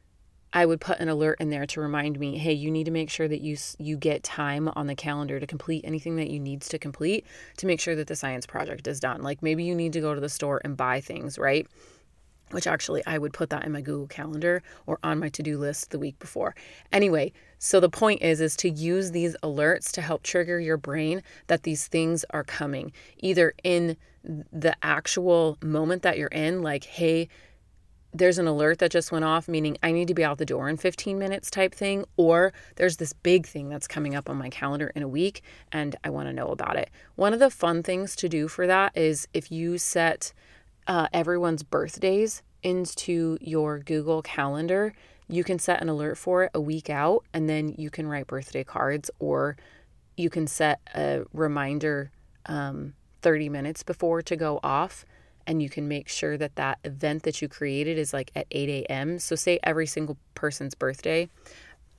I 0.53 0.67
would 0.67 0.81
put 0.81 0.99
an 1.01 1.09
alert 1.09 1.41
in 1.41 1.51
there 1.51 1.67
to 1.67 1.81
remind 1.81 2.19
me, 2.19 2.37
hey, 2.37 2.53
you 2.53 2.71
need 2.71 2.85
to 2.85 2.91
make 2.91 3.11
sure 3.11 3.29
that 3.29 3.41
you 3.41 3.57
you 3.79 3.97
get 3.97 4.23
time 4.23 4.69
on 4.77 4.87
the 4.87 4.95
calendar 4.95 5.41
to 5.41 5.47
complete 5.47 5.85
anything 5.85 6.17
that 6.17 6.31
you 6.31 6.39
needs 6.39 6.69
to 6.69 6.79
complete 6.79 7.27
to 7.57 7.67
make 7.67 7.81
sure 7.81 7.95
that 7.95 8.07
the 8.07 8.17
science 8.17 8.47
project 8.47 8.87
is 8.87 9.01
done. 9.01 9.23
Like 9.23 9.43
maybe 9.43 9.65
you 9.65 9.75
need 9.75 9.93
to 9.95 10.01
go 10.01 10.15
to 10.15 10.21
the 10.21 10.29
store 10.29 10.61
and 10.65 10.77
buy 10.77 11.01
things, 11.01 11.39
right? 11.39 11.67
Which 12.51 12.67
actually 12.67 13.03
I 13.07 13.17
would 13.17 13.33
put 13.33 13.49
that 13.49 13.65
in 13.65 13.73
my 13.73 13.81
Google 13.81 14.07
Calendar 14.07 14.63
or 14.87 14.99
on 15.03 15.19
my 15.19 15.31
to-do 15.31 15.57
list 15.57 15.91
the 15.91 15.99
week 15.99 16.19
before. 16.19 16.55
Anyway, 16.93 17.33
so 17.59 17.81
the 17.81 17.89
point 17.89 18.21
is 18.21 18.43
is 18.43 18.57
to 18.57 18.69
use 18.69 19.13
these 19.13 19.35
alerts 19.43 19.91
to 19.93 20.03
help 20.03 20.23
trigger 20.23 20.61
your 20.61 20.77
brain 20.77 21.23
that 21.47 21.63
these 21.63 21.87
things 21.87 22.27
are 22.31 22.45
coming, 22.45 22.93
either 23.19 23.55
in 23.65 23.97
the 24.53 24.77
actual 24.83 25.57
moment 25.63 26.03
that 26.03 26.19
you're 26.19 26.29
in, 26.29 26.63
like, 26.63 26.85
hey, 26.85 27.29
there's 28.15 28.39
an 28.39 28.47
alert 28.47 28.79
that 28.79 28.91
just 28.91 29.11
went 29.11 29.25
off, 29.25 29.49
meaning 29.49 29.79
I 29.83 29.91
need 29.91 30.09
to 30.09 30.15
be 30.15 30.25
out 30.25 30.39
the 30.39 30.45
door 30.45 30.69
in 30.69 30.77
15 30.77 31.19
minutes 31.19 31.51
type 31.51 31.75
thing, 31.75 32.05
or 32.17 32.53
there's 32.77 32.99
this 32.99 33.13
big 33.13 33.47
thing 33.47 33.69
that's 33.69 33.89
coming 33.89 34.15
up 34.15 34.29
on 34.29 34.37
my 34.37 34.51
calendar 34.51 34.93
in 34.95 35.03
a 35.03 35.09
week 35.09 35.43
and 35.71 35.97
I 36.05 36.11
want 36.11 36.29
to 36.29 36.33
know 36.33 36.49
about 36.49 36.77
it. 36.77 36.91
One 37.15 37.33
of 37.33 37.39
the 37.39 37.51
fun 37.51 37.83
things 37.83 38.15
to 38.17 38.29
do 38.29 38.49
for 38.49 38.67
that 38.67 38.97
is 38.97 39.29
if 39.33 39.51
you 39.51 39.79
set 39.79 40.35
uh, 40.87 41.09
everyone's 41.13 41.63
birthdays 41.63 42.43
into 42.63 43.39
your 43.41 43.79
Google 43.79 44.21
Calendar, 44.21 44.95
you 45.29 45.43
can 45.43 45.59
set 45.59 45.81
an 45.81 45.89
alert 45.89 46.19
for 46.19 46.45
it 46.45 46.51
a 46.53 46.61
week 46.61 46.91
out 46.91 47.25
and 47.33 47.49
then 47.49 47.75
you 47.79 47.89
can 47.89 48.07
write 48.07 48.27
birthday 48.27 48.63
cards 48.63 49.11
or 49.19 49.57
you 50.17 50.29
can 50.29 50.47
set 50.47 50.81
a 50.95 51.23
reminder 51.33 52.11
um, 52.45 52.93
30 53.23 53.49
minutes 53.49 53.83
before 53.83 54.21
to 54.21 54.37
go 54.37 54.61
off 54.63 55.07
and 55.47 55.63
you 55.63 55.69
can 55.69 55.89
make 55.89 56.09
sure 56.09 56.37
that 56.37 56.57
that 56.57 56.79
event 56.85 57.23
that 57.25 57.43
you 57.43 57.49
created 57.49 57.99
is 57.99 58.13
like 58.13 58.31
at 58.35 58.47
8 58.51 58.69
a.m. 58.69 59.19
So, 59.19 59.37
say 59.37 59.59
every 59.63 59.87
single 59.87 60.17
person's 60.35 60.75
birthday. 60.75 61.29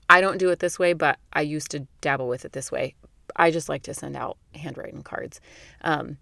I 0.09 0.21
don't 0.21 0.37
do 0.37 0.49
it 0.49 0.59
this 0.59 0.77
way, 0.77 0.93
but 0.93 1.17
I 1.31 1.41
used 1.41 1.71
to 1.71 1.87
dabble 2.01 2.27
with 2.27 2.45
it 2.45 2.51
this 2.51 2.71
way. 2.71 2.95
I 3.35 3.51
just 3.51 3.69
like 3.69 3.83
to 3.83 3.93
send 3.93 4.15
out 4.15 4.37
handwritten 4.53 5.01
cards. 5.03 5.39
Um, 5.81 6.17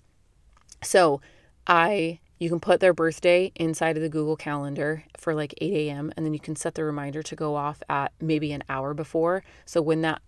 so, 0.81 1.21
I 1.67 2.19
you 2.41 2.49
can 2.49 2.59
put 2.59 2.79
their 2.79 2.93
birthday 2.93 3.51
inside 3.55 3.97
of 3.97 4.01
the 4.01 4.09
Google 4.09 4.35
Calendar 4.35 5.03
for 5.15 5.35
like 5.35 5.53
8 5.61 5.73
a.m. 5.73 6.11
and 6.17 6.25
then 6.25 6.33
you 6.33 6.39
can 6.39 6.55
set 6.55 6.73
the 6.73 6.83
reminder 6.83 7.21
to 7.21 7.35
go 7.35 7.55
off 7.55 7.83
at 7.87 8.13
maybe 8.19 8.51
an 8.51 8.63
hour 8.67 8.95
before. 8.95 9.43
So 9.65 9.79
when 9.79 10.01
that 10.01 10.23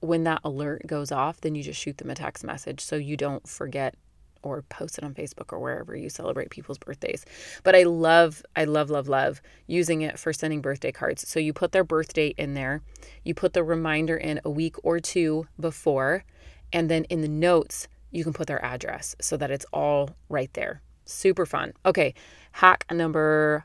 when 0.00 0.24
that 0.24 0.40
alert 0.42 0.84
goes 0.88 1.12
off, 1.12 1.40
then 1.40 1.54
you 1.54 1.62
just 1.62 1.80
shoot 1.80 1.98
them 1.98 2.10
a 2.10 2.16
text 2.16 2.42
message 2.42 2.80
so 2.80 2.96
you 2.96 3.16
don't 3.16 3.48
forget 3.48 3.94
or 4.42 4.62
post 4.62 4.98
it 4.98 5.04
on 5.04 5.14
Facebook 5.14 5.52
or 5.52 5.58
wherever 5.58 5.96
you 5.96 6.08
celebrate 6.08 6.50
people's 6.50 6.78
birthdays. 6.78 7.24
But 7.62 7.74
I 7.74 7.84
love, 7.84 8.42
I 8.56 8.64
love, 8.64 8.90
love, 8.90 9.08
love 9.08 9.42
using 9.66 10.02
it 10.02 10.18
for 10.18 10.32
sending 10.32 10.60
birthday 10.60 10.92
cards. 10.92 11.28
So 11.28 11.40
you 11.40 11.52
put 11.52 11.72
their 11.72 11.84
birthday 11.84 12.28
in 12.36 12.54
there, 12.54 12.82
you 13.24 13.34
put 13.34 13.52
the 13.52 13.64
reminder 13.64 14.16
in 14.16 14.40
a 14.44 14.50
week 14.50 14.76
or 14.82 15.00
two 15.00 15.46
before, 15.58 16.24
and 16.72 16.90
then 16.90 17.04
in 17.04 17.20
the 17.20 17.28
notes, 17.28 17.88
you 18.10 18.24
can 18.24 18.32
put 18.32 18.46
their 18.46 18.62
address 18.64 19.16
so 19.20 19.36
that 19.36 19.50
it's 19.50 19.66
all 19.72 20.10
right 20.28 20.52
there. 20.54 20.82
Super 21.04 21.46
fun. 21.46 21.72
Okay, 21.84 22.14
hack 22.52 22.84
number 22.90 23.64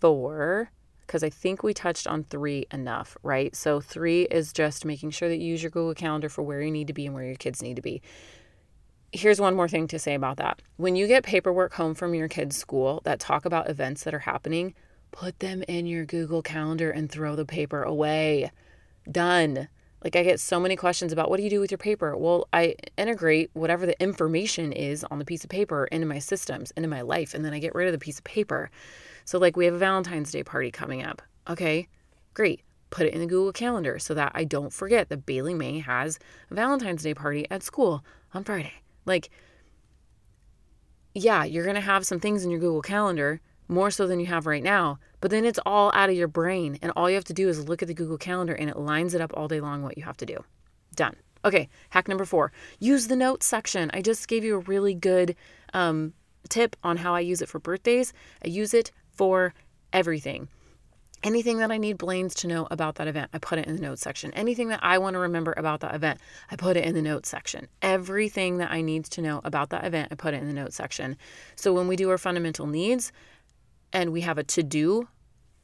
four 0.00 0.70
because 1.06 1.22
I 1.22 1.30
think 1.30 1.62
we 1.62 1.74
touched 1.74 2.06
on 2.06 2.24
three 2.24 2.66
enough, 2.72 3.16
right? 3.22 3.54
So, 3.54 3.80
three 3.80 4.22
is 4.22 4.52
just 4.52 4.84
making 4.84 5.10
sure 5.10 5.28
that 5.28 5.36
you 5.36 5.48
use 5.48 5.62
your 5.62 5.70
Google 5.70 5.94
Calendar 5.94 6.28
for 6.28 6.42
where 6.42 6.60
you 6.60 6.70
need 6.70 6.86
to 6.88 6.92
be 6.92 7.06
and 7.06 7.14
where 7.14 7.24
your 7.24 7.34
kids 7.36 7.62
need 7.62 7.76
to 7.76 7.82
be 7.82 8.02
here's 9.14 9.40
one 9.40 9.54
more 9.54 9.68
thing 9.68 9.86
to 9.88 9.98
say 9.98 10.14
about 10.14 10.36
that. 10.38 10.60
When 10.76 10.96
you 10.96 11.06
get 11.06 11.22
paperwork 11.22 11.72
home 11.74 11.94
from 11.94 12.14
your 12.14 12.28
kids' 12.28 12.56
school 12.56 13.00
that 13.04 13.20
talk 13.20 13.44
about 13.44 13.70
events 13.70 14.02
that 14.04 14.14
are 14.14 14.20
happening, 14.20 14.74
put 15.12 15.38
them 15.38 15.62
in 15.68 15.86
your 15.86 16.04
Google 16.04 16.42
Calendar 16.42 16.90
and 16.90 17.10
throw 17.10 17.36
the 17.36 17.46
paper 17.46 17.82
away. 17.82 18.50
Done. 19.10 19.68
Like, 20.02 20.16
I 20.16 20.22
get 20.22 20.40
so 20.40 20.60
many 20.60 20.76
questions 20.76 21.12
about 21.12 21.30
what 21.30 21.38
do 21.38 21.44
you 21.44 21.50
do 21.50 21.60
with 21.60 21.70
your 21.70 21.78
paper? 21.78 22.16
Well, 22.16 22.48
I 22.52 22.74
integrate 22.98 23.50
whatever 23.54 23.86
the 23.86 23.98
information 24.02 24.72
is 24.72 25.04
on 25.04 25.18
the 25.18 25.24
piece 25.24 25.44
of 25.44 25.50
paper 25.50 25.86
into 25.86 26.06
my 26.06 26.18
systems, 26.18 26.72
into 26.72 26.88
my 26.88 27.00
life, 27.00 27.32
and 27.32 27.44
then 27.44 27.54
I 27.54 27.58
get 27.58 27.74
rid 27.74 27.86
of 27.86 27.92
the 27.92 27.98
piece 27.98 28.18
of 28.18 28.24
paper. 28.24 28.70
So, 29.24 29.38
like, 29.38 29.56
we 29.56 29.64
have 29.64 29.74
a 29.74 29.78
Valentine's 29.78 30.30
Day 30.32 30.42
party 30.42 30.70
coming 30.70 31.02
up. 31.02 31.22
Okay, 31.48 31.88
great. 32.34 32.60
Put 32.90 33.06
it 33.06 33.14
in 33.14 33.20
the 33.20 33.26
Google 33.26 33.52
Calendar 33.52 33.98
so 33.98 34.12
that 34.12 34.32
I 34.34 34.44
don't 34.44 34.72
forget 34.72 35.08
that 35.08 35.24
Bailey 35.24 35.54
May 35.54 35.78
has 35.78 36.18
a 36.50 36.54
Valentine's 36.54 37.02
Day 37.02 37.14
party 37.14 37.46
at 37.50 37.62
school 37.62 38.04
on 38.34 38.44
Friday. 38.44 38.83
Like, 39.04 39.30
yeah, 41.14 41.44
you're 41.44 41.64
going 41.64 41.74
to 41.76 41.80
have 41.80 42.06
some 42.06 42.20
things 42.20 42.44
in 42.44 42.50
your 42.50 42.60
Google 42.60 42.82
Calendar 42.82 43.40
more 43.68 43.90
so 43.90 44.06
than 44.06 44.20
you 44.20 44.26
have 44.26 44.46
right 44.46 44.62
now, 44.62 44.98
but 45.20 45.30
then 45.30 45.44
it's 45.44 45.60
all 45.64 45.90
out 45.94 46.10
of 46.10 46.16
your 46.16 46.28
brain. 46.28 46.78
And 46.82 46.92
all 46.96 47.08
you 47.08 47.14
have 47.14 47.24
to 47.24 47.32
do 47.32 47.48
is 47.48 47.68
look 47.68 47.82
at 47.82 47.88
the 47.88 47.94
Google 47.94 48.18
Calendar 48.18 48.54
and 48.54 48.68
it 48.68 48.76
lines 48.76 49.14
it 49.14 49.20
up 49.20 49.32
all 49.34 49.48
day 49.48 49.60
long 49.60 49.82
what 49.82 49.96
you 49.96 50.04
have 50.04 50.16
to 50.18 50.26
do. 50.26 50.44
Done. 50.94 51.16
Okay, 51.44 51.68
hack 51.90 52.08
number 52.08 52.24
four 52.24 52.52
use 52.78 53.08
the 53.08 53.16
notes 53.16 53.46
section. 53.46 53.90
I 53.92 54.00
just 54.00 54.28
gave 54.28 54.44
you 54.44 54.56
a 54.56 54.60
really 54.60 54.94
good 54.94 55.36
um, 55.74 56.14
tip 56.48 56.76
on 56.82 56.98
how 56.98 57.14
I 57.14 57.20
use 57.20 57.42
it 57.42 57.48
for 57.48 57.58
birthdays. 57.58 58.12
I 58.44 58.48
use 58.48 58.72
it 58.74 58.92
for 59.10 59.54
everything. 59.92 60.48
Anything 61.24 61.58
that 61.58 61.72
I 61.72 61.78
need 61.78 61.96
Blaine's 61.96 62.34
to 62.36 62.46
know 62.46 62.68
about 62.70 62.96
that 62.96 63.08
event, 63.08 63.30
I 63.32 63.38
put 63.38 63.58
it 63.58 63.66
in 63.66 63.74
the 63.76 63.82
notes 63.82 64.02
section. 64.02 64.30
Anything 64.34 64.68
that 64.68 64.80
I 64.82 64.98
want 64.98 65.14
to 65.14 65.20
remember 65.20 65.54
about 65.56 65.80
that 65.80 65.94
event, 65.94 66.20
I 66.50 66.56
put 66.56 66.76
it 66.76 66.84
in 66.84 66.94
the 66.94 67.00
notes 67.00 67.30
section. 67.30 67.66
Everything 67.80 68.58
that 68.58 68.70
I 68.70 68.82
need 68.82 69.06
to 69.06 69.22
know 69.22 69.40
about 69.42 69.70
that 69.70 69.86
event, 69.86 70.08
I 70.12 70.16
put 70.16 70.34
it 70.34 70.42
in 70.42 70.48
the 70.48 70.52
notes 70.52 70.76
section. 70.76 71.16
So 71.56 71.72
when 71.72 71.88
we 71.88 71.96
do 71.96 72.10
our 72.10 72.18
fundamental 72.18 72.66
needs 72.66 73.10
and 73.90 74.12
we 74.12 74.20
have 74.20 74.36
a 74.36 74.44
to 74.44 74.62
do 74.62 75.08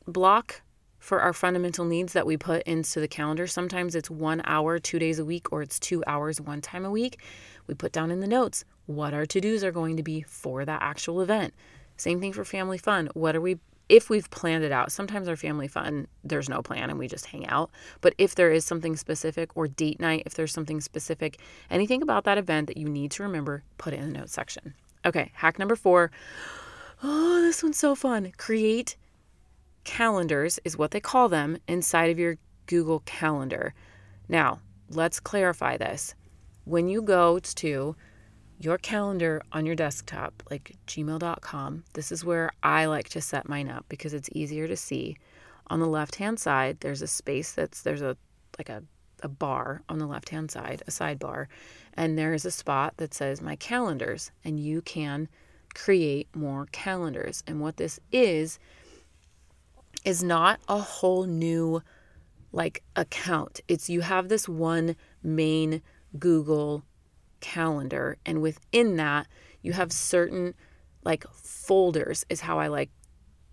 block 0.07 0.63
for 0.99 1.21
our 1.21 1.33
fundamental 1.33 1.85
needs 1.85 2.13
that 2.15 2.27
we 2.27 2.37
put 2.37 2.63
into 2.63 3.01
the 3.01 3.09
calendar. 3.09 3.47
Sometimes 3.47 3.95
it's 3.95 4.11
one 4.11 4.43
hour, 4.45 4.79
two 4.79 4.99
days 4.99 5.19
a 5.19 5.25
week, 5.25 5.53
or 5.53 5.63
it's 5.63 5.79
two 5.79 6.05
hours, 6.07 6.41
one 6.41 6.61
time 6.61 6.85
a 6.85 6.91
week. 6.91 7.21
We 7.67 7.75
put 7.75 7.93
down 7.93 8.11
in 8.11 8.21
the 8.21 8.27
notes 8.27 8.65
what 8.87 9.15
our 9.15 9.27
to 9.27 9.41
dos 9.41 9.65
are 9.65 9.73
going 9.73 9.97
to 9.97 10.03
be 10.03 10.23
for 10.23 10.65
that 10.65 10.83
actual 10.83 11.21
event. 11.21 11.55
Same 11.97 12.21
thing 12.21 12.33
for 12.33 12.45
family 12.45 12.79
fun. 12.79 13.09
What 13.15 13.37
are 13.37 13.41
we, 13.41 13.59
if 13.91 14.09
we've 14.09 14.31
planned 14.31 14.65
it 14.65 14.73
out? 14.73 14.93
Sometimes 14.93 15.29
our 15.29 15.37
family 15.37 15.67
fun, 15.69 16.07
there's 16.23 16.49
no 16.49 16.63
plan 16.63 16.89
and 16.89 16.99
we 16.99 17.09
just 17.09 17.27
hang 17.27 17.47
out. 17.49 17.71
But 18.01 18.15
if 18.17 18.37
there 18.37 18.53
is 18.53 18.65
something 18.65 18.97
specific 18.97 19.51
or 19.57 19.67
date 19.67 19.99
night, 19.99 20.23
if 20.27 20.35
there's 20.35 20.53
something 20.53 20.81
specific, 20.81 21.39
anything 21.71 22.01
about 22.01 22.25
that 22.25 22.39
event 22.39 22.69
that 22.69 22.77
you 22.77 22.89
need 22.89 23.11
to 23.13 23.25
remember, 23.25 23.65
put 23.79 23.93
it 23.93 23.99
in 23.99 24.13
the 24.13 24.19
notes 24.21 24.33
section. 24.33 24.75
Okay, 25.05 25.33
hack 25.35 25.59
number 25.59 25.75
four. 25.75 26.13
Oh, 27.03 27.41
this 27.41 27.63
one's 27.63 27.79
so 27.79 27.95
fun. 27.95 28.33
Create 28.37 28.97
calendars, 29.85 30.61
is 30.65 30.79
what 30.79 30.93
they 30.93 31.01
call 31.01 31.29
them, 31.29 31.59
inside 31.67 32.11
of 32.11 32.19
your 32.19 32.37
Google 32.67 33.01
Calendar. 33.01 33.75
Now, 34.29 34.61
let's 34.89 35.19
clarify 35.19 35.77
this. 35.77 36.15
When 36.65 36.89
you 36.89 37.03
go 37.03 37.41
to 37.41 37.97
your 38.61 38.77
calendar 38.77 39.43
on 39.53 39.65
your 39.65 39.75
desktop, 39.75 40.43
like 40.51 40.77
gmail.com, 40.87 41.85
this 41.95 42.13
is 42.13 42.25
where 42.25 42.51
I 42.63 42.85
like 42.85 43.09
to 43.11 43.21
set 43.21 43.49
mine 43.49 43.71
up 43.71 43.87
because 43.89 44.13
it's 44.13 44.29
easier 44.33 44.69
to 44.69 44.77
see. 44.77 45.17
On 45.69 45.81
the 45.81 45.87
left 45.87 46.17
hand 46.17 46.39
side, 46.39 46.77
there's 46.81 47.01
a 47.01 47.07
space 47.07 47.53
that's 47.53 47.83
there's 47.83 48.03
a 48.03 48.19
like 48.59 48.69
a, 48.69 48.83
a 49.23 49.29
bar 49.29 49.83
on 49.89 49.99
the 49.99 50.07
left 50.07 50.29
hand 50.29 50.51
side, 50.51 50.83
a 50.87 50.91
sidebar, 50.91 51.47
and 51.95 52.19
there 52.19 52.35
is 52.35 52.45
a 52.45 52.51
spot 52.51 52.95
that 52.99 53.15
says 53.15 53.41
my 53.41 53.57
calendars, 53.57 54.31
and 54.45 54.61
you 54.61 54.83
can 54.83 55.29
create 55.75 56.29
more 56.37 56.67
calendars. 56.71 57.43
And 57.47 57.61
what 57.61 57.79
this 57.79 57.99
is, 58.13 58.59
is 60.05 60.23
not 60.23 60.61
a 60.69 60.79
whole 60.79 61.25
new 61.25 61.83
like 62.53 62.83
account. 62.95 63.61
It's 63.69 63.89
you 63.89 64.03
have 64.03 64.29
this 64.29 64.47
one 64.47 64.97
main 65.23 65.81
Google 66.19 66.85
calendar 67.41 68.17
and 68.25 68.41
within 68.41 68.97
that 68.97 69.27
you 69.63 69.73
have 69.73 69.93
certain 69.93 70.55
like 71.05 71.25
folders 71.33 72.25
is 72.29 72.41
how 72.41 72.59
I 72.59 72.69
like 72.69 72.91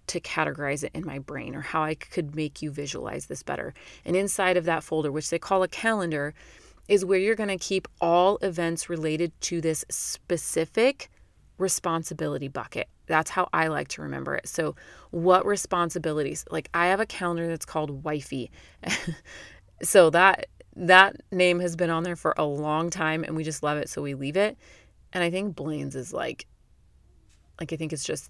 to 0.08 0.20
categorize 0.20 0.84
it 0.84 0.92
in 0.94 1.06
my 1.06 1.20
brain 1.20 1.56
or 1.56 1.62
how 1.62 1.84
I 1.84 1.96
could 1.96 2.36
make 2.36 2.62
you 2.62 2.72
visualize 2.72 3.26
this 3.26 3.44
better. 3.44 3.74
And 4.06 4.16
inside 4.16 4.58
of 4.58 4.66
that 4.66 4.84
folder, 4.84 5.12
which 5.12 5.30
they 5.30 5.40
call 5.40 5.64
a 5.64 5.68
calendar, 5.68 6.34
is 6.88 7.04
where 7.04 7.20
you're 7.20 7.36
going 7.36 7.50
to 7.50 7.58
keep 7.58 7.88
all 8.00 8.38
events 8.38 8.90
related 8.90 9.40
to 9.42 9.60
this 9.60 9.84
specific 9.90 11.10
responsibility 11.58 12.48
bucket. 12.48 12.88
That's 13.08 13.32
how 13.32 13.50
I 13.52 13.68
like 13.68 13.90
to 13.90 14.02
remember 14.02 14.36
it. 14.36 14.48
So, 14.48 14.76
what 15.12 15.46
responsibilities? 15.46 16.46
Like 16.50 16.70
I 16.74 16.88
have 16.88 17.00
a 17.00 17.06
calendar 17.06 17.48
that's 17.48 17.66
called 17.66 18.04
Wifey. 18.04 18.52
so 19.82 20.10
that 20.12 20.48
that 20.78 21.16
name 21.32 21.60
has 21.60 21.76
been 21.76 21.90
on 21.90 22.04
there 22.04 22.16
for 22.16 22.34
a 22.38 22.46
long 22.46 22.90
time 22.90 23.24
and 23.24 23.36
we 23.36 23.44
just 23.44 23.64
love 23.64 23.78
it 23.78 23.90
so 23.90 24.02
we 24.02 24.14
leave 24.14 24.38
it. 24.38 24.58
And 25.14 25.24
I 25.24 25.30
think 25.30 25.56
Blaine's 25.56 25.96
is 25.96 26.14
like 26.14 26.46
like 27.60 27.74
I 27.74 27.76
think 27.76 27.94
it's 27.94 28.04
just 28.04 28.30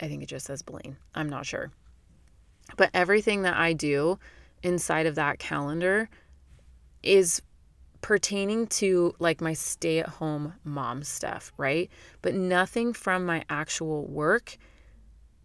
I 0.00 0.08
think 0.08 0.22
it 0.22 0.26
just 0.26 0.46
says 0.46 0.62
Blaine. 0.62 0.96
I'm 1.14 1.28
not 1.28 1.46
sure. 1.46 1.70
But 2.76 2.90
everything 2.92 3.42
that 3.42 3.56
I 3.56 3.72
do 3.72 4.18
inside 4.62 5.06
of 5.06 5.14
that 5.14 5.38
calendar 5.38 6.08
is 7.02 7.40
pertaining 8.00 8.66
to 8.66 9.14
like 9.18 9.40
my 9.40 9.52
stay 9.52 10.00
at 10.00 10.08
home 10.08 10.54
mom 10.64 11.02
stuff, 11.04 11.52
right? 11.56 11.90
But 12.22 12.34
nothing 12.34 12.92
from 12.92 13.24
my 13.24 13.44
actual 13.48 14.06
work, 14.06 14.56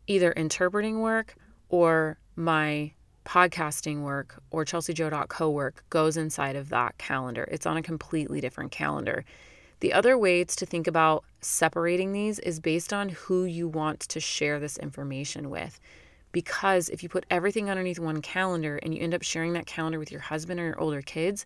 either 0.07 0.31
interpreting 0.31 1.01
work 1.01 1.35
or 1.69 2.17
my 2.35 2.93
podcasting 3.25 4.01
work 4.01 4.41
or 4.49 4.65
chelseajoe.co 4.65 5.49
work 5.49 5.83
goes 5.89 6.17
inside 6.17 6.55
of 6.55 6.69
that 6.69 6.97
calendar. 6.97 7.47
It's 7.51 7.65
on 7.65 7.77
a 7.77 7.81
completely 7.81 8.41
different 8.41 8.71
calendar. 8.71 9.23
The 9.81 9.93
other 9.93 10.17
ways 10.17 10.55
to 10.57 10.65
think 10.65 10.87
about 10.87 11.23
separating 11.41 12.13
these 12.13 12.39
is 12.39 12.59
based 12.59 12.93
on 12.93 13.09
who 13.09 13.45
you 13.45 13.67
want 13.67 13.99
to 14.01 14.19
share 14.19 14.59
this 14.59 14.77
information 14.77 15.49
with. 15.49 15.79
Because 16.31 16.87
if 16.89 17.03
you 17.03 17.09
put 17.09 17.25
everything 17.29 17.69
underneath 17.69 17.99
one 17.99 18.21
calendar 18.21 18.77
and 18.77 18.93
you 18.93 19.01
end 19.01 19.13
up 19.13 19.23
sharing 19.23 19.53
that 19.53 19.65
calendar 19.65 19.99
with 19.99 20.11
your 20.11 20.21
husband 20.21 20.59
or 20.59 20.65
your 20.67 20.79
older 20.79 21.01
kids, 21.01 21.45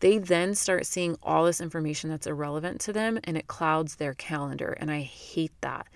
they 0.00 0.18
then 0.18 0.54
start 0.54 0.86
seeing 0.86 1.16
all 1.22 1.44
this 1.44 1.60
information 1.60 2.10
that's 2.10 2.26
irrelevant 2.26 2.80
to 2.82 2.92
them 2.92 3.18
and 3.24 3.36
it 3.36 3.48
clouds 3.48 3.96
their 3.96 4.14
calendar. 4.14 4.76
And 4.80 4.90
I 4.90 5.00
hate 5.00 5.52
that. 5.60 5.86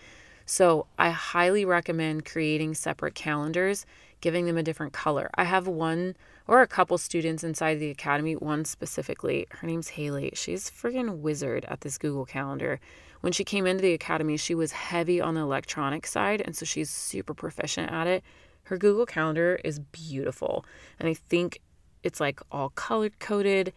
So 0.46 0.86
I 0.98 1.10
highly 1.10 1.64
recommend 1.64 2.24
creating 2.24 2.74
separate 2.74 3.14
calendars, 3.14 3.84
giving 4.20 4.46
them 4.46 4.56
a 4.56 4.62
different 4.62 4.92
color. 4.92 5.30
I 5.34 5.44
have 5.44 5.66
one 5.66 6.16
or 6.46 6.62
a 6.62 6.66
couple 6.66 6.98
students 6.98 7.44
inside 7.44 7.76
the 7.76 7.90
academy, 7.90 8.34
one 8.34 8.64
specifically. 8.64 9.46
Her 9.50 9.66
name's 9.66 9.88
Haley. 9.88 10.30
She's 10.34 10.70
friggin' 10.70 11.18
wizard 11.18 11.64
at 11.66 11.82
this 11.82 11.98
Google 11.98 12.26
Calendar. 12.26 12.80
When 13.20 13.32
she 13.32 13.44
came 13.44 13.66
into 13.66 13.82
the 13.82 13.94
academy, 13.94 14.36
she 14.36 14.54
was 14.54 14.72
heavy 14.72 15.20
on 15.20 15.34
the 15.34 15.40
electronic 15.40 16.06
side, 16.06 16.40
and 16.40 16.56
so 16.56 16.64
she's 16.64 16.90
super 16.90 17.34
proficient 17.34 17.90
at 17.90 18.06
it. 18.06 18.22
Her 18.64 18.78
Google 18.78 19.06
Calendar 19.06 19.60
is 19.64 19.78
beautiful, 19.78 20.64
and 20.98 21.08
I 21.08 21.14
think 21.14 21.60
it's 22.02 22.20
like 22.20 22.40
all 22.52 22.70
color 22.70 23.10
coded. 23.18 23.72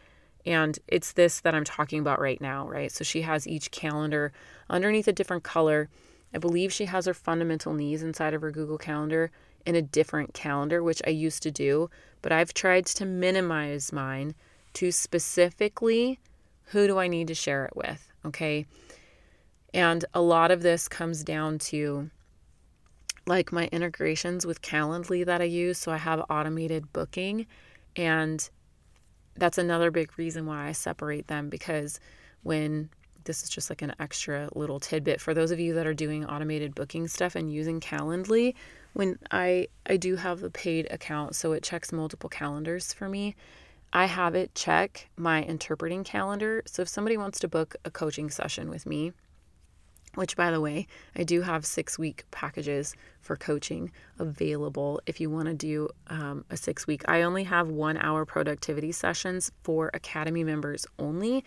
And 0.46 0.78
it's 0.88 1.12
this 1.12 1.42
that 1.42 1.54
I'm 1.54 1.64
talking 1.64 2.00
about 2.00 2.20
right 2.20 2.42
now, 2.42 2.68
right? 2.68 2.92
So 2.92 3.04
she 3.04 3.22
has 3.22 3.48
each 3.48 3.70
calendar 3.70 4.34
underneath 4.70 5.08
a 5.08 5.14
different 5.14 5.44
color. 5.44 5.88
I 6.34 6.40
believe 6.40 6.74
she 6.74 6.86
has 6.86 7.06
her 7.06 7.14
fundamental 7.14 7.74
needs 7.74 8.02
inside 8.02 8.34
of 8.34 8.42
her 8.42 8.52
Google 8.52 8.80
Calendar 8.80 9.32
in 9.65 9.76
a 9.76 9.82
different 9.82 10.34
calendar, 10.34 10.84
which 10.84 11.02
I 11.06 11.10
used 11.12 11.43
to 11.43 11.52
do, 11.52 11.89
but 12.21 12.32
I've 12.32 12.54
tried 12.54 12.86
to 12.88 13.06
minimize 13.06 13.91
mine 13.91 14.36
to 14.74 14.91
specifically 14.91 16.19
who 16.65 16.88
do 16.88 16.97
I 16.97 17.08
need 17.08 17.28
to 17.28 17.36
share 17.36 17.65
it 17.65 17.76
with, 17.76 18.12
okay? 18.26 18.65
And 19.74 20.06
a 20.13 20.21
lot 20.21 20.52
of 20.52 20.62
this 20.62 20.88
comes 20.88 21.24
down 21.24 21.60
to 21.60 22.10
like 23.28 23.52
my 23.52 23.67
integrations 23.71 24.45
with 24.45 24.62
Calendly 24.62 25.26
that 25.26 25.41
I 25.41 25.45
use. 25.45 25.78
So 25.78 25.91
I 25.91 25.97
have 25.97 26.24
automated 26.30 26.91
booking 26.91 27.45
and 27.95 28.50
that's 29.36 29.58
another 29.58 29.91
big 29.91 30.17
reason 30.17 30.45
why 30.45 30.67
I 30.67 30.71
separate 30.71 31.28
them 31.28 31.50
because 31.50 32.00
when 32.43 32.89
this 33.26 33.44
is 33.44 33.50
just 33.50 33.70
like 33.70 33.82
an 33.82 33.94
extra 34.00 34.50
little 34.56 34.80
tidbit 34.80 35.22
for 35.22 35.34
those 35.34 35.52
of 35.52 35.60
you 35.60 35.74
that 35.74 35.88
are 35.88 35.94
doing 35.94 36.26
automated 36.26 36.76
booking 36.76 37.08
stuff 37.08 37.36
and 37.36 37.52
using 37.52 37.80
Calendly, 37.80 38.54
when 38.94 39.18
I 39.32 39.68
I 39.86 39.98
do 39.98 40.16
have 40.16 40.40
the 40.40 40.50
paid 40.50 40.88
account 40.92 41.36
so 41.36 41.52
it 41.54 41.64
checks 41.64 41.92
multiple 41.92 42.30
calendars 42.30 42.94
for 42.94 43.08
me. 43.08 43.36
I 43.94 44.06
have 44.06 44.36
it 44.36 44.56
check 44.56 45.10
my 45.18 45.44
interpreting 45.44 46.04
calendar. 46.04 46.64
So 46.66 46.82
if 46.82 46.88
somebody 46.88 47.18
wants 47.18 47.40
to 47.40 47.48
book 47.48 47.76
a 47.84 47.92
coaching 47.92 48.30
session 48.30 48.70
with 48.70 48.86
me, 48.86 49.12
which 50.16 50.36
by 50.36 50.52
the 50.52 50.60
way, 50.60 50.88
I 51.16 51.24
do 51.24 51.42
have 51.42 51.66
six 51.66 51.98
week 51.98 52.26
packages 52.32 52.96
for 53.22 53.36
coaching 53.36 53.92
available 54.20 55.02
if 55.06 55.22
you 55.22 55.30
want 55.30 55.48
to 55.48 55.54
do 55.54 55.90
um, 56.08 56.46
a 56.50 56.58
six 56.58 56.86
week. 56.86 57.04
I 57.08 57.22
only 57.22 57.44
have 57.46 57.70
one 57.70 57.98
hour 57.98 58.26
productivity 58.26 58.92
sessions 58.92 59.52
for 59.64 59.90
Academy 59.94 60.44
members 60.44 60.86
only 61.00 61.44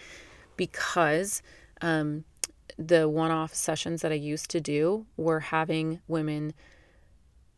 because 0.56 1.42
um, 1.84 2.24
the 2.78 3.08
one 3.08 3.30
off 3.30 3.54
sessions 3.54 4.00
that 4.02 4.10
I 4.10 4.16
used 4.16 4.50
to 4.50 4.60
do 4.60 5.06
were 5.16 5.40
having 5.40 6.00
women 6.08 6.54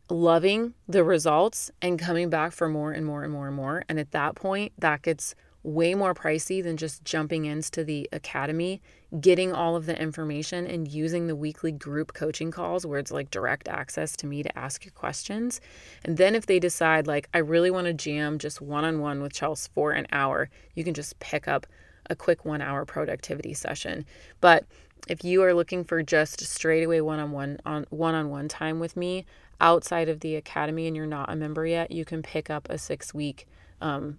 loving 0.09 0.73
the 0.87 1.03
results 1.03 1.71
and 1.81 1.97
coming 1.97 2.29
back 2.29 2.51
for 2.51 2.67
more 2.67 2.91
and 2.91 3.05
more 3.05 3.23
and 3.23 3.31
more 3.31 3.47
and 3.47 3.55
more. 3.55 3.83
And 3.87 3.99
at 3.99 4.11
that 4.11 4.35
point, 4.35 4.73
that 4.77 5.01
gets 5.01 5.33
way 5.63 5.95
more 5.95 6.13
pricey 6.13 6.61
than 6.61 6.77
just 6.77 7.03
jumping 7.03 7.45
into 7.45 7.83
the 7.83 8.07
academy, 8.11 8.81
getting 9.19 9.51
all 9.53 9.75
of 9.75 9.85
the 9.85 9.99
information 9.99 10.67
and 10.67 10.87
using 10.89 11.27
the 11.27 11.35
weekly 11.35 11.71
group 11.71 12.13
coaching 12.13 12.51
calls 12.51 12.85
where 12.85 12.99
it's 12.99 13.11
like 13.11 13.31
direct 13.31 13.67
access 13.67 14.15
to 14.17 14.27
me 14.27 14.43
to 14.43 14.57
ask 14.57 14.85
your 14.85 14.93
questions. 14.93 15.59
And 16.03 16.17
then 16.17 16.35
if 16.35 16.45
they 16.45 16.59
decide 16.59 17.07
like 17.07 17.27
I 17.33 17.39
really 17.39 17.71
want 17.71 17.87
to 17.87 17.93
jam 17.93 18.39
just 18.39 18.61
one-on-one 18.61 19.21
with 19.21 19.33
Chelsea 19.33 19.69
for 19.73 19.91
an 19.91 20.07
hour, 20.11 20.49
you 20.73 20.83
can 20.83 20.93
just 20.93 21.17
pick 21.19 21.47
up 21.47 21.65
a 22.09 22.15
quick 22.15 22.43
1-hour 22.43 22.85
productivity 22.85 23.53
session. 23.53 24.05
But 24.41 24.65
if 25.07 25.23
you 25.23 25.43
are 25.43 25.53
looking 25.53 25.83
for 25.83 26.03
just 26.03 26.41
straight 26.41 26.83
away 26.83 27.01
one-on-one 27.01 27.59
on 27.65 27.85
one-on-one 27.89 28.47
time 28.47 28.79
with 28.79 28.97
me 28.97 29.25
outside 29.59 30.09
of 30.09 30.19
the 30.19 30.35
academy 30.35 30.87
and 30.87 30.95
you're 30.95 31.05
not 31.05 31.31
a 31.31 31.35
member 31.35 31.65
yet, 31.65 31.91
you 31.91 32.05
can 32.05 32.21
pick 32.21 32.49
up 32.49 32.67
a 32.69 32.75
6-week 32.75 33.47
um, 33.81 34.17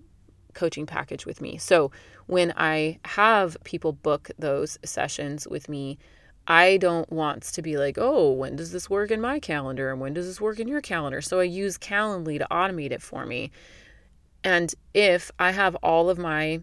coaching 0.55 0.87
package 0.87 1.27
with 1.27 1.41
me. 1.41 1.59
So 1.59 1.91
when 2.27 2.53
I 2.57 2.99
have 3.05 3.57
people 3.65 3.93
book 3.93 4.31
those 4.39 4.79
sessions 4.85 5.47
with 5.47 5.69
me, 5.69 5.99
I 6.51 6.79
don't 6.79 7.11
want 7.13 7.43
to 7.43 7.63
be 7.63 7.77
like, 7.77 7.99
oh, 7.99 8.33
when 8.33 8.57
does 8.57 8.73
this 8.73 8.89
work 8.89 9.11
in 9.11 9.21
my 9.21 9.39
calendar? 9.39 9.91
And 9.93 10.01
when 10.01 10.15
does 10.15 10.27
this 10.27 10.41
work 10.41 10.59
in 10.59 10.67
your 10.67 10.81
calendar? 10.81 11.21
So 11.21 11.41
I 11.41 11.45
use 11.45 11.77
Calendly 11.77 12.39
to 12.39 12.47
automate 12.51 12.91
it 12.91 13.03
for 13.03 13.27
me. 13.27 13.51
And 14.43 14.75
if 14.95 15.31
I 15.39 15.51
have 15.51 15.75
all 15.77 16.09
of 16.09 16.17
my 16.17 16.63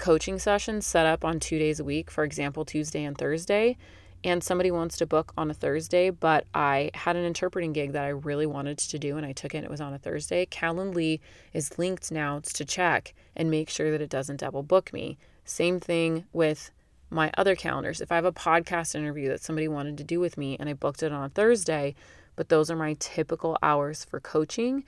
coaching 0.00 0.38
sessions 0.38 0.86
set 0.86 1.04
up 1.04 1.24
on 1.24 1.38
two 1.38 1.58
days 1.58 1.78
a 1.78 1.84
week, 1.84 2.10
for 2.10 2.24
example, 2.24 2.64
Tuesday 2.64 3.04
and 3.04 3.16
Thursday, 3.16 3.76
and 4.24 4.42
somebody 4.42 4.70
wants 4.70 4.96
to 4.96 5.06
book 5.06 5.32
on 5.36 5.50
a 5.50 5.54
Thursday, 5.54 6.08
but 6.08 6.46
I 6.54 6.90
had 6.94 7.16
an 7.16 7.24
interpreting 7.24 7.74
gig 7.74 7.92
that 7.92 8.04
I 8.04 8.08
really 8.08 8.46
wanted 8.46 8.78
to 8.78 8.98
do 8.98 9.18
and 9.18 9.26
I 9.26 9.32
took 9.32 9.54
it 9.54 9.58
and 9.58 9.66
it 9.66 9.70
was 9.70 9.80
on 9.80 9.92
a 9.92 9.98
Thursday, 9.98 10.46
Calendly 10.46 11.20
is 11.52 11.78
linked 11.78 12.10
now 12.10 12.40
to 12.40 12.64
check 12.64 13.14
and 13.36 13.50
make 13.50 13.68
sure 13.68 13.90
that 13.90 14.00
it 14.00 14.08
doesn't 14.10 14.40
double 14.40 14.62
book 14.62 14.92
me. 14.92 15.18
Same 15.44 15.78
thing 15.78 16.24
with 16.32 16.70
my 17.10 17.30
other 17.36 17.54
calendars. 17.54 18.00
If 18.00 18.10
I 18.10 18.14
have 18.14 18.24
a 18.24 18.32
podcast 18.32 18.94
interview 18.94 19.28
that 19.28 19.42
somebody 19.42 19.68
wanted 19.68 19.98
to 19.98 20.04
do 20.04 20.18
with 20.18 20.38
me 20.38 20.56
and 20.58 20.68
I 20.68 20.72
booked 20.72 21.02
it 21.02 21.12
on 21.12 21.24
a 21.24 21.28
Thursday, 21.28 21.94
but 22.36 22.48
those 22.48 22.70
are 22.70 22.76
my 22.76 22.96
typical 22.98 23.58
hours 23.62 24.04
for 24.04 24.18
coaching, 24.18 24.84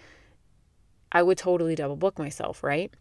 I 1.11 1.23
would 1.23 1.37
totally 1.37 1.75
double 1.75 1.97
book 1.97 2.19
myself, 2.19 2.63
right? 2.63 2.95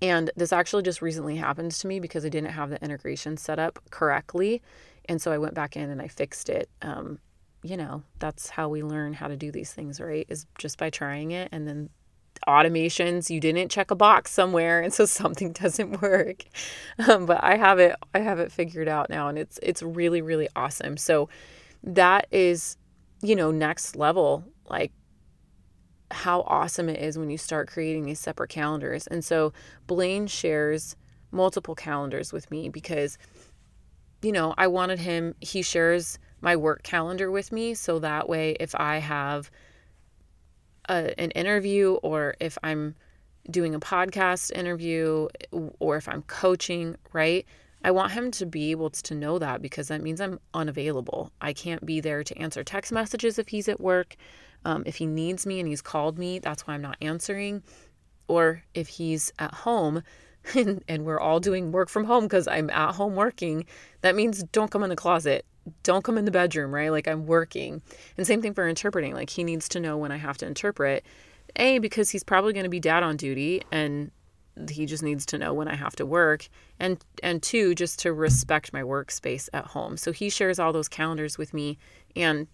And 0.00 0.30
this 0.36 0.52
actually 0.52 0.82
just 0.84 1.02
recently 1.02 1.36
happened 1.36 1.72
to 1.72 1.86
me 1.86 2.00
because 2.00 2.24
I 2.24 2.28
didn't 2.28 2.50
have 2.50 2.70
the 2.70 2.82
integration 2.82 3.36
set 3.36 3.58
up 3.58 3.78
correctly. 3.90 4.62
And 5.06 5.20
so 5.20 5.32
I 5.32 5.38
went 5.38 5.54
back 5.54 5.76
in 5.76 5.90
and 5.90 6.00
I 6.00 6.08
fixed 6.08 6.48
it. 6.48 6.68
Um, 6.82 7.18
you 7.62 7.76
know, 7.76 8.02
that's 8.20 8.48
how 8.48 8.68
we 8.68 8.82
learn 8.82 9.12
how 9.12 9.26
to 9.26 9.36
do 9.36 9.50
these 9.50 9.72
things, 9.72 10.00
right? 10.00 10.26
Is 10.28 10.46
just 10.58 10.78
by 10.78 10.90
trying 10.90 11.32
it 11.32 11.48
and 11.50 11.66
then 11.66 11.90
automations 12.46 13.30
you 13.30 13.40
didn't 13.40 13.68
check 13.68 13.90
a 13.90 13.94
box 13.94 14.30
somewhere 14.30 14.80
and 14.80 14.92
so 14.92 15.04
something 15.06 15.52
doesn't 15.52 16.00
work 16.00 16.44
um, 17.08 17.26
but 17.26 17.42
i 17.42 17.56
have 17.56 17.78
it 17.78 17.96
i 18.14 18.20
have 18.20 18.38
it 18.38 18.52
figured 18.52 18.88
out 18.88 19.10
now 19.10 19.28
and 19.28 19.38
it's 19.38 19.58
it's 19.62 19.82
really 19.82 20.22
really 20.22 20.48
awesome 20.54 20.96
so 20.96 21.28
that 21.82 22.26
is 22.30 22.76
you 23.22 23.34
know 23.34 23.50
next 23.50 23.96
level 23.96 24.44
like 24.68 24.92
how 26.10 26.42
awesome 26.42 26.88
it 26.88 27.00
is 27.00 27.18
when 27.18 27.30
you 27.30 27.38
start 27.38 27.68
creating 27.68 28.04
these 28.04 28.20
separate 28.20 28.50
calendars. 28.50 29.06
And 29.06 29.24
so 29.24 29.52
Blaine 29.86 30.26
shares 30.26 30.96
multiple 31.30 31.74
calendars 31.74 32.32
with 32.32 32.50
me 32.50 32.68
because, 32.68 33.18
you 34.22 34.32
know, 34.32 34.54
I 34.56 34.66
wanted 34.66 34.98
him, 34.98 35.34
he 35.40 35.62
shares 35.62 36.18
my 36.40 36.56
work 36.56 36.82
calendar 36.82 37.30
with 37.30 37.52
me. 37.52 37.74
So 37.74 37.98
that 37.98 38.28
way, 38.28 38.56
if 38.58 38.74
I 38.74 38.98
have 38.98 39.50
a, 40.88 41.18
an 41.20 41.30
interview 41.32 41.94
or 42.02 42.34
if 42.40 42.56
I'm 42.62 42.94
doing 43.50 43.74
a 43.74 43.80
podcast 43.80 44.52
interview 44.52 45.28
or 45.78 45.96
if 45.96 46.08
I'm 46.08 46.22
coaching, 46.22 46.96
right? 47.12 47.46
I 47.84 47.92
want 47.92 48.12
him 48.12 48.30
to 48.32 48.46
be 48.46 48.70
able 48.72 48.90
to 48.90 49.14
know 49.14 49.38
that 49.38 49.62
because 49.62 49.88
that 49.88 50.02
means 50.02 50.20
I'm 50.20 50.40
unavailable. 50.52 51.32
I 51.40 51.52
can't 51.52 51.84
be 51.86 52.00
there 52.00 52.24
to 52.24 52.38
answer 52.38 52.64
text 52.64 52.92
messages 52.92 53.38
if 53.38 53.48
he's 53.48 53.68
at 53.68 53.80
work. 53.80 54.16
Um, 54.68 54.82
if 54.84 54.96
he 54.96 55.06
needs 55.06 55.46
me 55.46 55.60
and 55.60 55.66
he's 55.66 55.80
called 55.80 56.18
me, 56.18 56.40
that's 56.40 56.66
why 56.66 56.74
I'm 56.74 56.82
not 56.82 56.98
answering. 57.00 57.62
Or 58.28 58.62
if 58.74 58.86
he's 58.88 59.32
at 59.38 59.54
home 59.54 60.02
and, 60.54 60.84
and 60.86 61.06
we're 61.06 61.18
all 61.18 61.40
doing 61.40 61.72
work 61.72 61.88
from 61.88 62.04
home 62.04 62.24
because 62.24 62.46
I'm 62.46 62.68
at 62.68 62.94
home 62.94 63.14
working, 63.14 63.64
that 64.02 64.14
means 64.14 64.42
don't 64.52 64.70
come 64.70 64.82
in 64.82 64.90
the 64.90 64.96
closet. 64.96 65.46
Don't 65.84 66.04
come 66.04 66.18
in 66.18 66.26
the 66.26 66.30
bedroom, 66.30 66.74
right? 66.74 66.90
Like 66.90 67.08
I'm 67.08 67.24
working. 67.24 67.80
And 68.18 68.26
same 68.26 68.42
thing 68.42 68.52
for 68.52 68.68
interpreting. 68.68 69.14
Like 69.14 69.30
he 69.30 69.42
needs 69.42 69.70
to 69.70 69.80
know 69.80 69.96
when 69.96 70.12
I 70.12 70.18
have 70.18 70.36
to 70.38 70.46
interpret. 70.46 71.02
A, 71.56 71.78
because 71.78 72.10
he's 72.10 72.22
probably 72.22 72.52
going 72.52 72.64
to 72.64 72.70
be 72.70 72.78
dad 72.78 73.02
on 73.02 73.16
duty 73.16 73.62
and 73.72 74.10
he 74.70 74.84
just 74.84 75.02
needs 75.02 75.24
to 75.24 75.38
know 75.38 75.54
when 75.54 75.68
I 75.68 75.76
have 75.76 75.96
to 75.96 76.04
work 76.04 76.48
and 76.80 77.02
and 77.22 77.42
two 77.42 77.74
just 77.74 78.00
to 78.00 78.12
respect 78.12 78.72
my 78.74 78.82
workspace 78.82 79.48
at 79.54 79.64
home. 79.64 79.96
So 79.96 80.12
he 80.12 80.28
shares 80.28 80.58
all 80.58 80.74
those 80.74 80.88
calendars 80.88 81.38
with 81.38 81.54
me 81.54 81.78
and 82.14 82.48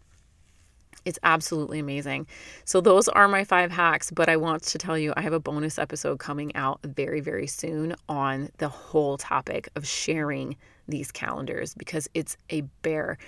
it's 1.05 1.19
absolutely 1.23 1.79
amazing. 1.79 2.27
So, 2.65 2.81
those 2.81 3.09
are 3.09 3.29
my 3.29 3.45
five 3.45 3.71
hacks, 3.71 4.11
but 4.11 4.29
I 4.29 4.37
want 4.37 4.63
to 4.65 4.79
tell 4.79 4.99
you 4.99 5.13
I 5.17 5.23
have 5.23 5.33
a 5.33 5.41
bonus 5.41 5.79
episode 5.79 6.19
coming 6.19 6.55
out 6.57 6.81
very, 6.83 7.21
very 7.21 7.47
soon 7.47 7.95
on 8.09 8.51
the 8.59 8.69
whole 8.69 9.19
topic 9.19 9.69
of 9.77 9.87
sharing 9.87 10.57
these 10.89 11.11
calendars 11.11 11.75
because 11.75 12.09
it's 12.15 12.37
a 12.51 12.63
bear. 12.83 13.19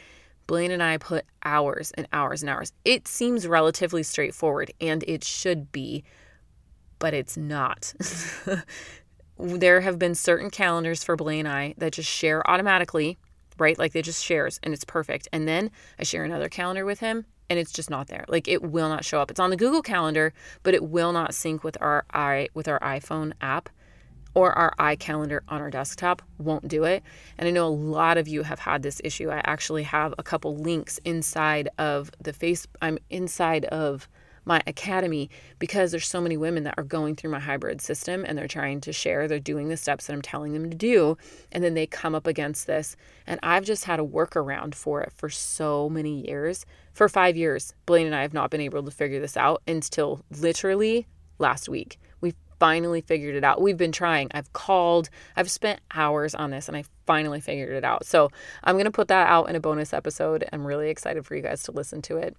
Blaine 0.46 0.70
and 0.70 0.82
I 0.82 0.96
put 0.98 1.24
hours 1.44 1.90
and 1.92 2.06
hours 2.12 2.42
and 2.42 2.50
hours. 2.50 2.72
It 2.84 3.08
seems 3.08 3.46
relatively 3.46 4.02
straightforward, 4.02 4.72
and 4.80 5.02
it 5.08 5.24
should 5.24 5.72
be, 5.72 6.04
but 6.98 7.14
it's 7.14 7.36
not. 7.36 7.92
there 9.38 9.80
have 9.80 9.98
been 9.98 10.14
certain 10.14 10.50
calendars 10.50 11.04
for 11.04 11.16
Blaine 11.16 11.46
and 11.46 11.48
I 11.48 11.74
that 11.78 11.92
just 11.92 12.08
share 12.08 12.48
automatically, 12.48 13.18
right? 13.58 13.78
Like 13.78 13.92
they 13.92 14.02
just 14.02 14.24
shares 14.24 14.58
and 14.62 14.72
it's 14.72 14.84
perfect. 14.84 15.28
And 15.32 15.46
then 15.46 15.70
I 15.98 16.04
share 16.04 16.24
another 16.24 16.48
calendar 16.48 16.84
with 16.84 17.00
him 17.00 17.26
and 17.48 17.58
it's 17.58 17.72
just 17.72 17.90
not 17.90 18.08
there. 18.08 18.24
Like 18.28 18.48
it 18.48 18.62
will 18.62 18.88
not 18.88 19.04
show 19.04 19.20
up. 19.20 19.30
It's 19.30 19.40
on 19.40 19.50
the 19.50 19.56
Google 19.56 19.82
Calendar, 19.82 20.32
but 20.62 20.74
it 20.74 20.84
will 20.84 21.12
not 21.12 21.34
sync 21.34 21.64
with 21.64 21.76
our 21.80 22.04
i 22.12 22.48
with 22.54 22.68
our 22.68 22.80
iPhone 22.80 23.32
app 23.40 23.68
or 24.34 24.52
our 24.52 24.74
iCalendar 24.78 25.40
on 25.48 25.62
our 25.62 25.70
desktop 25.70 26.20
won't 26.36 26.68
do 26.68 26.84
it. 26.84 27.02
And 27.38 27.48
I 27.48 27.50
know 27.50 27.66
a 27.66 27.68
lot 27.68 28.18
of 28.18 28.28
you 28.28 28.42
have 28.42 28.58
had 28.58 28.82
this 28.82 29.00
issue. 29.02 29.30
I 29.30 29.40
actually 29.44 29.84
have 29.84 30.12
a 30.18 30.22
couple 30.22 30.56
links 30.56 31.00
inside 31.06 31.70
of 31.78 32.10
the 32.20 32.34
face 32.34 32.66
I'm 32.82 32.98
inside 33.08 33.64
of 33.66 34.08
my 34.46 34.62
academy 34.66 35.28
because 35.58 35.90
there's 35.90 36.06
so 36.06 36.20
many 36.20 36.36
women 36.36 36.62
that 36.62 36.74
are 36.78 36.84
going 36.84 37.16
through 37.16 37.30
my 37.30 37.40
hybrid 37.40 37.80
system 37.80 38.24
and 38.24 38.38
they're 38.38 38.48
trying 38.48 38.80
to 38.80 38.92
share, 38.92 39.28
they're 39.28 39.38
doing 39.38 39.68
the 39.68 39.76
steps 39.76 40.06
that 40.06 40.14
I'm 40.14 40.22
telling 40.22 40.52
them 40.52 40.70
to 40.70 40.76
do, 40.76 41.18
and 41.52 41.62
then 41.62 41.74
they 41.74 41.86
come 41.86 42.14
up 42.14 42.26
against 42.26 42.66
this. 42.66 42.96
And 43.26 43.40
I've 43.42 43.64
just 43.64 43.84
had 43.84 44.00
a 44.00 44.04
workaround 44.04 44.74
for 44.74 45.02
it 45.02 45.12
for 45.12 45.28
so 45.28 45.90
many 45.90 46.26
years. 46.26 46.64
For 46.92 47.08
five 47.08 47.36
years, 47.36 47.74
Blaine 47.84 48.06
and 48.06 48.14
I 48.14 48.22
have 48.22 48.32
not 48.32 48.50
been 48.50 48.60
able 48.60 48.82
to 48.84 48.90
figure 48.90 49.20
this 49.20 49.36
out 49.36 49.62
until 49.66 50.24
literally 50.30 51.06
last 51.38 51.68
week. 51.68 51.98
We 52.20 52.34
finally 52.58 53.02
figured 53.02 53.34
it 53.34 53.44
out. 53.44 53.60
We've 53.60 53.76
been 53.76 53.92
trying. 53.92 54.30
I've 54.32 54.52
called, 54.52 55.10
I've 55.34 55.50
spent 55.50 55.80
hours 55.92 56.34
on 56.34 56.50
this, 56.50 56.68
and 56.68 56.76
I 56.76 56.84
finally 57.04 57.40
figured 57.40 57.72
it 57.72 57.84
out. 57.84 58.06
So 58.06 58.30
I'm 58.64 58.76
going 58.76 58.86
to 58.86 58.90
put 58.90 59.08
that 59.08 59.28
out 59.28 59.50
in 59.50 59.56
a 59.56 59.60
bonus 59.60 59.92
episode. 59.92 60.48
I'm 60.52 60.66
really 60.66 60.88
excited 60.88 61.26
for 61.26 61.34
you 61.34 61.42
guys 61.42 61.64
to 61.64 61.72
listen 61.72 62.00
to 62.02 62.16
it 62.16 62.36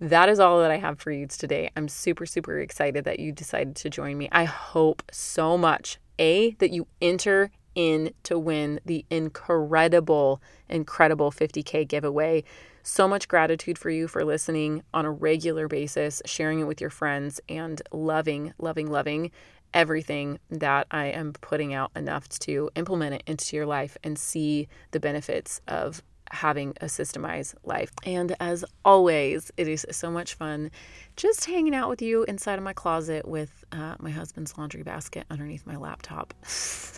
that 0.00 0.28
is 0.28 0.40
all 0.40 0.60
that 0.60 0.70
I 0.70 0.76
have 0.76 0.98
for 0.98 1.10
you 1.10 1.26
today. 1.26 1.70
I'm 1.76 1.88
super, 1.88 2.26
super 2.26 2.58
excited 2.58 3.04
that 3.04 3.20
you 3.20 3.32
decided 3.32 3.76
to 3.76 3.90
join 3.90 4.18
me. 4.18 4.28
I 4.32 4.44
hope 4.44 5.02
so 5.10 5.56
much, 5.56 5.98
A, 6.18 6.52
that 6.58 6.70
you 6.70 6.86
enter 7.00 7.50
in 7.74 8.12
to 8.24 8.38
win 8.38 8.80
the 8.84 9.04
incredible, 9.10 10.40
incredible 10.68 11.30
50K 11.30 11.86
giveaway. 11.86 12.44
So 12.82 13.08
much 13.08 13.28
gratitude 13.28 13.78
for 13.78 13.90
you 13.90 14.06
for 14.08 14.24
listening 14.24 14.82
on 14.92 15.04
a 15.04 15.10
regular 15.10 15.68
basis, 15.68 16.20
sharing 16.26 16.60
it 16.60 16.66
with 16.66 16.80
your 16.80 16.90
friends, 16.90 17.40
and 17.48 17.80
loving, 17.92 18.52
loving, 18.58 18.90
loving 18.90 19.30
everything 19.72 20.38
that 20.50 20.86
I 20.90 21.06
am 21.06 21.32
putting 21.32 21.74
out 21.74 21.90
enough 21.96 22.28
to 22.40 22.70
implement 22.76 23.16
it 23.16 23.22
into 23.26 23.56
your 23.56 23.66
life 23.66 23.96
and 24.04 24.18
see 24.18 24.68
the 24.92 25.00
benefits 25.00 25.60
of 25.66 26.02
having 26.30 26.70
a 26.80 26.86
systemized 26.86 27.54
life. 27.64 27.90
And 28.04 28.34
as 28.40 28.64
always, 28.84 29.50
it 29.56 29.68
is 29.68 29.86
so 29.90 30.10
much 30.10 30.34
fun 30.34 30.70
just 31.16 31.44
hanging 31.44 31.74
out 31.74 31.88
with 31.88 32.02
you 32.02 32.24
inside 32.24 32.58
of 32.58 32.64
my 32.64 32.72
closet 32.72 33.26
with 33.26 33.64
uh, 33.72 33.94
my 34.00 34.10
husband's 34.10 34.56
laundry 34.58 34.82
basket 34.82 35.26
underneath 35.30 35.66
my 35.66 35.76
laptop. 35.76 36.34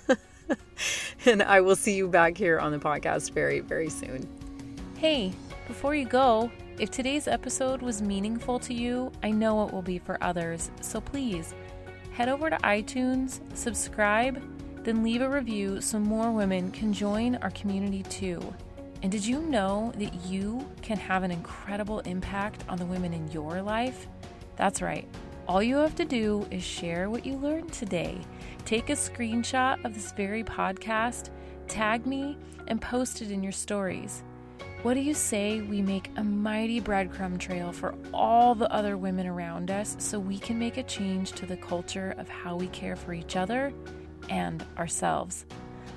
and 1.27 1.43
I 1.43 1.61
will 1.61 1.77
see 1.77 1.95
you 1.95 2.09
back 2.09 2.37
here 2.37 2.59
on 2.59 2.73
the 2.73 2.79
podcast 2.79 3.33
very, 3.33 3.61
very 3.61 3.91
soon. 3.91 4.27
Hey, 4.97 5.33
before 5.67 5.95
you 5.95 6.07
go, 6.07 6.51
if 6.79 6.91
today's 6.91 7.27
episode 7.29 7.83
was 7.83 8.03
meaningful 8.03 8.59
to 8.61 8.75
you, 8.75 9.11
I 9.23 9.31
know 9.31 9.67
it 9.67 9.73
will 9.73 9.83
be 9.83 9.99
for 9.99 10.23
others. 10.23 10.71
So 10.81 11.01
please 11.01 11.55
head 12.12 12.29
over 12.31 12.49
to 12.49 12.57
iTunes, 12.59 13.41
subscribe, 13.55 14.43
then 14.85 15.03
leave 15.03 15.21
a 15.21 15.29
review 15.29 15.83
so 15.83 15.99
more 15.99 16.31
women 16.31 16.71
can 16.71 16.93
join 16.93 17.35
our 17.37 17.51
community 17.51 18.05
too. 18.05 18.41
And 19.03 19.13
did 19.13 19.25
you 19.27 19.41
know 19.41 19.93
that 19.99 20.15
you 20.27 20.67
can 20.83 20.97
have 20.97 21.23
an 21.23 21.31
incredible 21.31 22.01
impact 22.01 22.65
on 22.69 22.79
the 22.79 22.87
women 22.87 23.13
in 23.13 23.31
your 23.31 23.63
life? 23.63 24.09
That's 24.57 24.83
right. 24.83 25.07
All 25.49 25.63
you 25.63 25.77
have 25.77 25.95
to 25.97 26.05
do 26.05 26.47
is 26.51 26.65
share 26.65 27.09
what 27.09 27.25
you 27.25 27.37
learned 27.37 27.73
today. 27.73 28.19
Take 28.65 28.91
a 28.91 28.95
screenshot 28.95 29.85
of 29.85 29.95
this 29.95 30.13
very 30.13 30.43
podcast, 30.43 31.31
tag 31.69 32.05
me, 32.05 32.37
and 32.67 32.81
post 32.81 33.23
it 33.23 33.31
in 33.31 33.43
your 33.43 33.53
stories. 33.53 34.25
What 34.83 34.95
do 34.95 35.01
you 35.01 35.15
say 35.15 35.61
we 35.61 35.83
make 35.83 36.11
a 36.17 36.25
mighty 36.25 36.81
breadcrumb 36.81 37.39
trail 37.39 37.73
for 37.73 37.95
all 38.13 38.55
the 38.55 38.73
other 38.73 38.97
women 38.97 39.27
around 39.27 39.71
us 39.71 39.97
so 39.99 40.19
we 40.19 40.39
can 40.39 40.59
make 40.59 40.77
a 40.79 40.83
change 40.83 41.33
to 41.33 41.47
the 41.47 41.57
culture 41.57 42.15
of 42.19 42.29
how 42.29 42.57
we 42.57 42.69
care 42.69 42.97
for 42.97 43.13
each 43.13 43.37
other 43.37 43.73
and 44.29 44.65
ourselves? 44.77 45.45